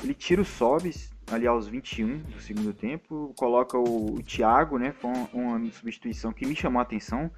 Ele 0.04 0.14
tira 0.14 0.42
o 0.42 0.46
Sobis 0.46 1.12
ali 1.32 1.48
aos 1.48 1.68
21 1.68 2.20
do 2.20 2.40
segundo 2.40 2.74
tempo, 2.74 3.34
coloca 3.38 3.78
o, 3.78 4.16
o 4.16 4.24
Thiago, 4.24 4.78
né? 4.78 4.92
Foi 4.92 5.12
uma, 5.12 5.30
uma 5.34 5.72
substituição 5.72 6.32
que 6.32 6.46
me 6.46 6.56
chamou 6.56 6.80
a 6.80 6.84
atenção. 6.84 7.32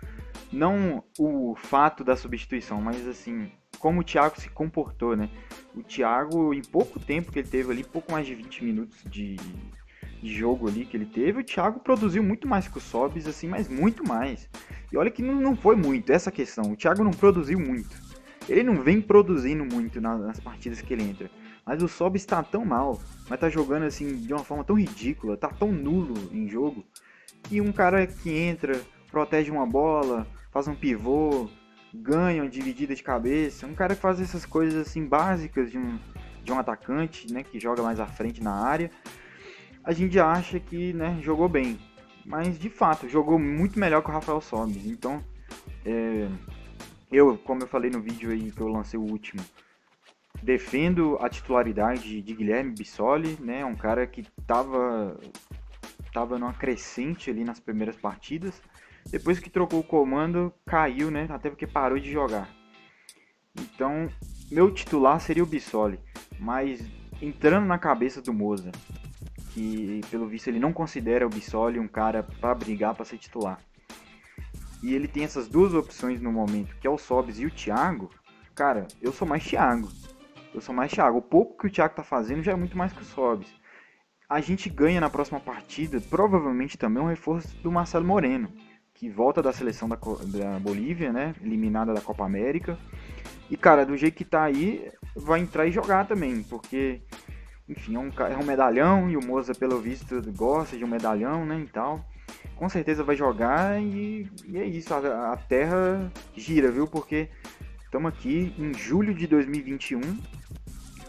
Não 0.51 1.03
o 1.17 1.55
fato 1.55 2.03
da 2.03 2.15
substituição, 2.15 2.81
mas 2.81 3.07
assim, 3.07 3.51
como 3.79 4.01
o 4.01 4.03
Thiago 4.03 4.39
se 4.39 4.49
comportou, 4.49 5.15
né? 5.15 5.29
O 5.75 5.83
Thiago, 5.83 6.53
em 6.53 6.61
pouco 6.61 6.99
tempo 6.99 7.31
que 7.31 7.39
ele 7.39 7.47
teve 7.47 7.71
ali, 7.71 7.83
pouco 7.83 8.11
mais 8.11 8.25
de 8.25 8.35
20 8.35 8.63
minutos 8.63 9.03
de, 9.05 9.37
de 10.21 10.33
jogo 10.33 10.67
ali 10.67 10.85
que 10.85 10.97
ele 10.97 11.05
teve, 11.05 11.39
o 11.39 11.43
Thiago 11.43 11.79
produziu 11.79 12.23
muito 12.23 12.47
mais 12.47 12.67
que 12.67 12.77
o 12.77 12.81
Sobis, 12.81 13.27
assim, 13.27 13.47
mas 13.47 13.67
muito 13.67 14.07
mais. 14.07 14.49
E 14.91 14.97
olha 14.97 15.11
que 15.11 15.21
não, 15.21 15.55
foi 15.55 15.75
muito 15.75 16.11
essa 16.11 16.31
questão. 16.31 16.71
O 16.71 16.75
Thiago 16.75 17.03
não 17.03 17.11
produziu 17.11 17.59
muito. 17.59 17.95
Ele 18.49 18.63
não 18.63 18.81
vem 18.81 19.01
produzindo 19.01 19.65
muito 19.65 19.99
nas, 19.99 20.19
nas 20.21 20.39
partidas 20.39 20.81
que 20.81 20.93
ele 20.93 21.03
entra. 21.03 21.29
Mas 21.65 21.83
o 21.83 21.87
Sobis 21.87 22.21
está 22.21 22.41
tão 22.41 22.63
mal, 22.63 22.99
mas 23.29 23.39
tá 23.39 23.49
jogando 23.49 23.83
assim 23.83 24.15
de 24.15 24.33
uma 24.33 24.43
forma 24.43 24.63
tão 24.63 24.77
ridícula, 24.77 25.35
tá 25.35 25.49
tão 25.49 25.71
nulo 25.71 26.15
em 26.31 26.47
jogo, 26.47 26.85
que 27.43 27.59
um 27.59 27.71
cara 27.71 28.07
que 28.07 28.31
entra, 28.31 28.79
protege 29.11 29.51
uma 29.51 29.65
bola, 29.65 30.25
faz 30.51 30.67
um 30.67 30.75
pivô, 30.75 31.49
ganha 31.93 32.41
uma 32.41 32.49
dividida 32.49 32.95
de 32.95 33.03
cabeça, 33.03 33.67
um 33.67 33.75
cara 33.75 33.95
que 33.95 34.01
faz 34.01 34.21
essas 34.21 34.45
coisas 34.45 34.87
assim 34.87 35.05
básicas 35.05 35.69
de 35.69 35.77
um, 35.77 35.99
de 36.43 36.51
um 36.51 36.57
atacante, 36.57 37.31
né, 37.31 37.43
que 37.43 37.59
joga 37.59 37.83
mais 37.83 37.99
à 37.99 38.07
frente 38.07 38.41
na 38.41 38.53
área, 38.53 38.89
a 39.87 39.93
gente 39.93 40.19
acha 40.19 40.59
que, 40.59 40.91
né, 40.91 41.17
jogou 41.21 41.47
bem. 41.47 41.79
Mas 42.25 42.59
de 42.59 42.69
fato, 42.69 43.07
jogou 43.07 43.39
muito 43.39 43.79
melhor 43.79 44.03
que 44.03 44.09
o 44.09 44.13
Rafael 44.13 44.41
Sobis. 44.41 44.85
Então, 44.85 45.23
é, 45.85 46.27
eu, 47.09 47.37
como 47.37 47.61
eu 47.61 47.67
falei 47.67 47.89
no 47.89 48.01
vídeo 48.01 48.29
aí 48.29 48.51
que 48.51 48.59
eu 48.59 48.67
lancei 48.67 48.99
o 48.99 49.03
último, 49.03 49.41
defendo 50.43 51.17
a 51.21 51.29
titularidade 51.29 52.21
de 52.21 52.33
Guilherme 52.33 52.73
Bissoli, 52.73 53.37
né? 53.39 53.63
Um 53.63 53.77
cara 53.77 54.05
que 54.05 54.23
tava 54.45 55.17
tava 56.11 56.37
numa 56.37 56.53
crescente 56.53 57.29
ali 57.29 57.45
nas 57.45 57.61
primeiras 57.61 57.95
partidas. 57.95 58.61
Depois 59.09 59.39
que 59.39 59.49
trocou 59.49 59.79
o 59.79 59.83
comando, 59.83 60.53
caiu, 60.65 61.09
né? 61.09 61.27
Até 61.29 61.49
porque 61.49 61.65
parou 61.65 61.97
de 61.97 62.11
jogar. 62.11 62.49
Então, 63.57 64.09
meu 64.51 64.69
titular 64.69 65.21
seria 65.21 65.43
o 65.43 65.47
Bissoli, 65.47 65.97
mas 66.37 66.85
entrando 67.21 67.65
na 67.65 67.77
cabeça 67.77 68.21
do 68.21 68.33
Moza, 68.33 68.69
que 69.57 70.01
pelo 70.11 70.27
visto 70.27 70.49
ele 70.49 70.59
não 70.59 70.71
considera 70.71 71.25
o 71.25 71.29
Bissoli 71.29 71.79
um 71.79 71.87
cara 71.87 72.21
para 72.21 72.53
brigar 72.53 72.93
para 72.93 73.03
ser 73.03 73.17
titular. 73.17 73.59
E 74.83 74.93
ele 74.93 75.07
tem 75.07 75.23
essas 75.23 75.47
duas 75.47 75.73
opções 75.73 76.21
no 76.21 76.31
momento, 76.31 76.75
que 76.79 76.85
é 76.85 76.89
o 76.89 76.97
Sobs 76.97 77.39
e 77.39 77.45
o 77.47 77.49
Thiago. 77.49 78.11
Cara, 78.53 78.87
eu 79.01 79.11
sou 79.11 79.27
mais 79.27 79.43
Thiago. 79.43 79.89
Eu 80.53 80.61
sou 80.61 80.75
mais 80.75 80.91
Thiago. 80.91 81.17
O 81.17 81.21
pouco 81.23 81.57
que 81.57 81.65
o 81.65 81.71
Thiago 81.71 81.95
tá 81.95 82.03
fazendo 82.03 82.43
já 82.43 82.51
é 82.51 82.55
muito 82.55 82.77
mais 82.77 82.93
que 82.93 83.01
o 83.01 83.05
Sobs. 83.05 83.47
A 84.29 84.39
gente 84.41 84.69
ganha 84.69 85.01
na 85.01 85.09
próxima 85.09 85.39
partida, 85.39 85.99
provavelmente 86.01 86.77
também 86.77 87.01
um 87.01 87.07
reforço 87.07 87.55
do 87.63 87.71
Marcelo 87.71 88.05
Moreno, 88.05 88.53
que 88.93 89.09
volta 89.09 89.41
da 89.41 89.51
seleção 89.51 89.89
da, 89.89 89.95
da 89.95 90.59
Bolívia, 90.59 91.11
né? 91.11 91.33
Eliminada 91.41 91.95
da 91.95 92.01
Copa 92.01 92.25
América. 92.25 92.77
E, 93.49 93.57
cara, 93.57 93.85
do 93.85 93.97
jeito 93.97 94.15
que 94.15 94.25
tá 94.25 94.43
aí, 94.43 94.91
vai 95.15 95.39
entrar 95.39 95.65
e 95.65 95.71
jogar 95.71 96.05
também, 96.05 96.43
porque, 96.43 97.01
enfim, 97.69 97.95
é 97.95 97.99
um, 97.99 98.09
é 98.09 98.37
um 98.37 98.45
medalhão 98.45 99.09
e 99.09 99.17
o 99.17 99.25
Moza, 99.25 99.53
pelo 99.53 99.79
visto, 99.79 100.21
gosta 100.33 100.77
de 100.77 100.83
um 100.83 100.87
medalhão, 100.87 101.45
né? 101.45 101.59
E 101.59 101.67
tal. 101.67 102.05
Com 102.55 102.67
certeza 102.69 103.03
vai 103.03 103.15
jogar 103.15 103.81
e, 103.81 104.29
e 104.45 104.57
é 104.57 104.65
isso, 104.65 104.93
a, 104.93 105.33
a 105.33 105.37
terra 105.37 106.11
gira, 106.35 106.71
viu? 106.71 106.87
Porque 106.87 107.29
estamos 107.83 108.11
aqui 108.11 108.53
em 108.57 108.73
julho 108.73 109.13
de 109.13 109.27
2021 109.27 110.01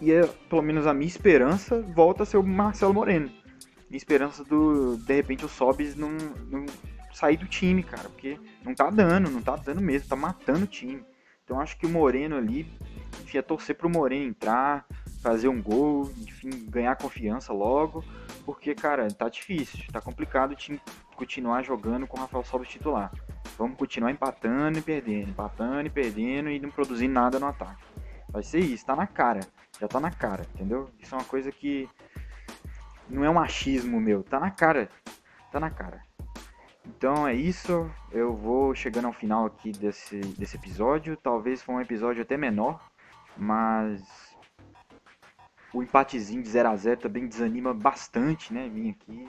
e 0.01 0.13
é, 0.13 0.27
pelo 0.49 0.63
menos 0.63 0.87
a 0.87 0.95
minha 0.95 1.09
esperança 1.09 1.81
volta 1.81 2.23
a 2.23 2.27
ser 2.27 2.37
o 2.37 2.43
Marcelo 2.43 2.95
Moreno. 2.95 3.31
Minha 3.89 3.97
esperança 3.97 4.45
do, 4.45 4.97
de 4.97 5.15
repente, 5.15 5.45
o 5.45 5.49
Sobis 5.49 5.97
não, 5.97 6.11
não 6.51 6.67
sair 7.13 7.37
do 7.37 7.47
time, 7.47 7.83
cara, 7.83 8.09
porque 8.09 8.39
não 8.65 8.75
tá 8.75 8.91
dando, 8.91 9.31
não 9.31 9.43
tá 9.43 9.57
dando 9.57 9.81
mesmo, 9.81 10.09
tá 10.09 10.17
matando 10.17 10.65
o 10.65 10.69
time. 10.69 11.03
Então 11.45 11.61
acho 11.61 11.79
que 11.79 11.87
o 11.87 11.89
Moreno 11.89 12.37
ali, 12.37 12.71
enfim, 13.23 13.39
é 13.39 13.43
torcer 13.43 13.75
pro 13.75 13.89
Moreno 13.89 14.27
entrar, 14.27 14.87
fazer 15.21 15.49
um 15.49 15.61
gol, 15.61 16.11
enfim, 16.19 16.51
ganhar 16.69 16.97
confiança 16.97 17.53
logo, 17.53 18.05
porque, 18.45 18.75
cara, 18.75 19.09
tá 19.09 19.29
difícil, 19.29 19.85
tá 19.93 20.01
complicado 20.01 20.53
o 20.53 20.57
time 20.57 20.81
continuar 21.17 21.63
jogando 21.63 22.07
com 22.07 22.17
o 22.17 22.21
Rafael 22.21 22.45
Sobis 22.45 22.69
titular. 22.69 23.13
Vamos 23.57 23.77
continuar 23.77 24.13
empatando 24.13 24.79
e 24.79 24.83
perdendo, 24.83 25.31
empatando 25.31 25.87
e 25.87 25.91
perdendo 25.91 26.49
e 26.49 26.61
não 26.61 26.71
produzindo 26.71 27.13
nada 27.13 27.41
no 27.41 27.47
ataque. 27.47 27.83
Vai 28.29 28.43
ser 28.43 28.61
isso, 28.61 28.87
tá 28.87 28.95
na 28.95 29.07
cara. 29.07 29.41
Já 29.81 29.89
tá 29.89 29.99
na 29.99 30.11
cara, 30.11 30.47
entendeu? 30.55 30.91
Isso 31.01 31.15
é 31.15 31.19
uma 31.19 31.25
coisa 31.25 31.51
que 31.51 31.89
não 33.09 33.25
é 33.25 33.31
um 33.31 33.35
machismo 33.35 34.01
meu, 34.01 34.23
tá 34.23 34.39
na 34.39 34.51
cara. 34.51 34.89
Tá 35.51 35.59
na 35.59 35.71
cara. 35.71 36.03
Então 36.87 37.27
é 37.27 37.35
isso. 37.35 37.91
Eu 38.11 38.35
vou 38.35 38.75
chegando 38.75 39.07
ao 39.07 39.13
final 39.13 39.47
aqui 39.47 39.73
desse, 39.73 40.21
desse 40.21 40.57
episódio. 40.57 41.17
Talvez 41.17 41.63
foi 41.63 41.75
um 41.75 41.81
episódio 41.81 42.23
até 42.23 42.37
menor, 42.37 42.81
mas 43.37 44.28
o 45.73 45.83
empatezinho 45.83 46.43
de 46.43 46.49
0 46.49 46.69
a 46.69 46.77
0 46.77 47.01
também 47.01 47.27
desanima 47.27 47.75
bastante, 47.75 48.53
né? 48.53 48.69
Vim 48.73 48.91
aqui. 48.91 49.29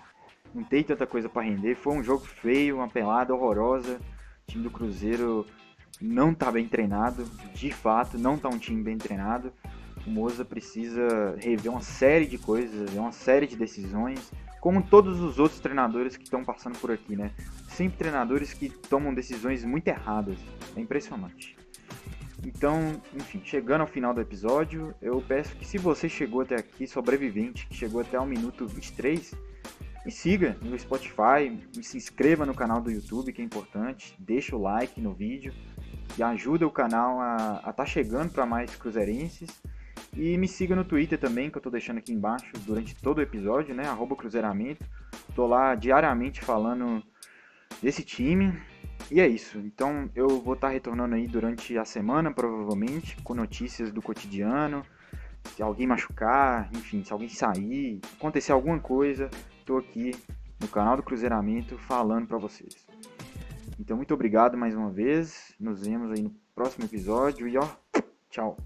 Não 0.54 0.64
tem 0.64 0.84
tanta 0.84 1.06
coisa 1.06 1.30
para 1.30 1.44
render. 1.44 1.76
Foi 1.76 1.94
um 1.94 2.04
jogo 2.04 2.26
feio, 2.26 2.78
uma 2.78 2.88
pelada 2.88 3.34
horrorosa. 3.34 4.00
O 4.48 4.52
time 4.52 4.64
do 4.64 4.72
Cruzeiro 4.72 5.46
não 6.02 6.34
tá 6.34 6.52
bem 6.52 6.68
treinado, 6.68 7.26
de 7.54 7.72
fato, 7.72 8.18
não 8.18 8.38
tá 8.38 8.48
um 8.50 8.58
time 8.58 8.82
bem 8.82 8.98
treinado. 8.98 9.52
O 10.08 10.10
Moza 10.10 10.46
precisa 10.46 11.36
rever 11.38 11.72
uma 11.72 11.82
série 11.82 12.26
de 12.26 12.38
coisas, 12.38 12.94
uma 12.94 13.12
série 13.12 13.46
de 13.46 13.56
decisões, 13.56 14.32
como 14.62 14.82
todos 14.82 15.20
os 15.20 15.40
outros 15.40 15.60
treinadores 15.60 16.16
que 16.16 16.24
estão 16.24 16.44
passando 16.44 16.78
por 16.80 16.90
aqui, 16.92 17.16
né? 17.16 17.32
Sempre 17.68 17.98
treinadores 17.98 18.54
que 18.54 18.70
tomam 18.70 19.14
decisões 19.14 19.64
muito 19.66 19.88
erradas. 19.88 20.38
É 20.76 20.80
impressionante. 20.80 21.59
Então, 22.46 23.02
enfim, 23.14 23.42
chegando 23.44 23.82
ao 23.82 23.88
final 23.88 24.14
do 24.14 24.22
episódio, 24.22 24.94
eu 25.02 25.22
peço 25.22 25.56
que 25.56 25.66
se 25.66 25.78
você 25.78 26.08
chegou 26.08 26.42
até 26.42 26.56
aqui, 26.56 26.88
sobrevivente, 26.88 27.68
que 27.68 27.76
chegou 27.76 28.02
até 28.02 28.20
o 28.20 28.26
minuto 28.26 28.66
23, 28.68 29.34
me 30.06 30.12
siga 30.12 30.58
no 30.62 30.78
Spotify, 30.80 31.60
se 31.82 31.98
inscreva 31.98 32.46
no 32.46 32.54
canal 32.54 32.82
do 32.82 32.90
YouTube, 32.90 33.34
que 33.34 33.42
é 33.42 33.46
importante, 33.46 34.16
deixa 34.18 34.56
o 34.56 34.62
like 34.62 35.00
no 35.02 35.14
vídeo, 35.14 35.54
que 36.16 36.24
ajuda 36.24 36.66
o 36.66 36.72
canal 36.72 37.20
a 37.20 37.58
estar 37.60 37.74
tá 37.74 37.86
chegando 37.86 38.32
para 38.32 38.46
mais 38.46 38.76
cruzeirenses. 38.76 39.50
E 40.16 40.38
me 40.38 40.48
siga 40.48 40.76
no 40.76 40.84
Twitter 40.84 41.20
também, 41.20 41.50
que 41.50 41.58
eu 41.58 41.60
estou 41.60 41.72
deixando 41.72 41.98
aqui 41.98 42.12
embaixo 42.12 42.52
durante 42.66 42.96
todo 42.96 43.20
o 43.20 43.22
episódio, 43.22 43.76
né? 43.76 43.86
Arroba 43.86 44.16
Cruzeiramento. 44.16 44.84
Tô 45.36 45.46
lá 45.46 45.76
diariamente 45.76 46.42
falando 46.42 47.04
desse 47.82 48.04
time. 48.04 48.60
E 49.12 49.20
é 49.20 49.28
isso. 49.28 49.58
Então 49.60 50.10
eu 50.16 50.28
vou 50.42 50.54
estar 50.54 50.68
tá 50.68 50.74
retornando 50.74 51.16
aí 51.16 51.28
durante 51.28 51.78
a 51.78 51.86
semana, 51.86 52.32
provavelmente, 52.32 53.16
com 53.24 53.34
notícias 53.34 53.92
do 53.92 54.02
cotidiano. 54.02 54.84
Se 55.56 55.64
alguém 55.64 55.88
machucar, 55.88 56.70
enfim, 56.74 57.04
se 57.04 57.12
alguém 57.12 57.30
sair, 57.30 58.00
acontecer 58.18 58.52
alguma 58.52 58.80
coisa, 58.80 59.30
estou 59.60 59.78
aqui 59.78 60.12
no 60.60 60.68
canal 60.68 60.98
do 60.98 61.04
Cruzeiramento 61.04 61.78
falando 61.78 62.28
para 62.28 62.38
vocês. 62.38 62.86
Então, 63.80 63.96
muito 63.96 64.14
obrigado 64.14 64.58
mais 64.58 64.76
uma 64.76 64.92
vez. 64.92 65.56
Nos 65.60 65.86
vemos 65.86 66.12
aí 66.12 66.22
no 66.22 66.36
próximo 66.54 66.86
episódio 66.86 67.48
e 67.48 67.58
ó, 67.58 67.68
tchau. 68.30 68.58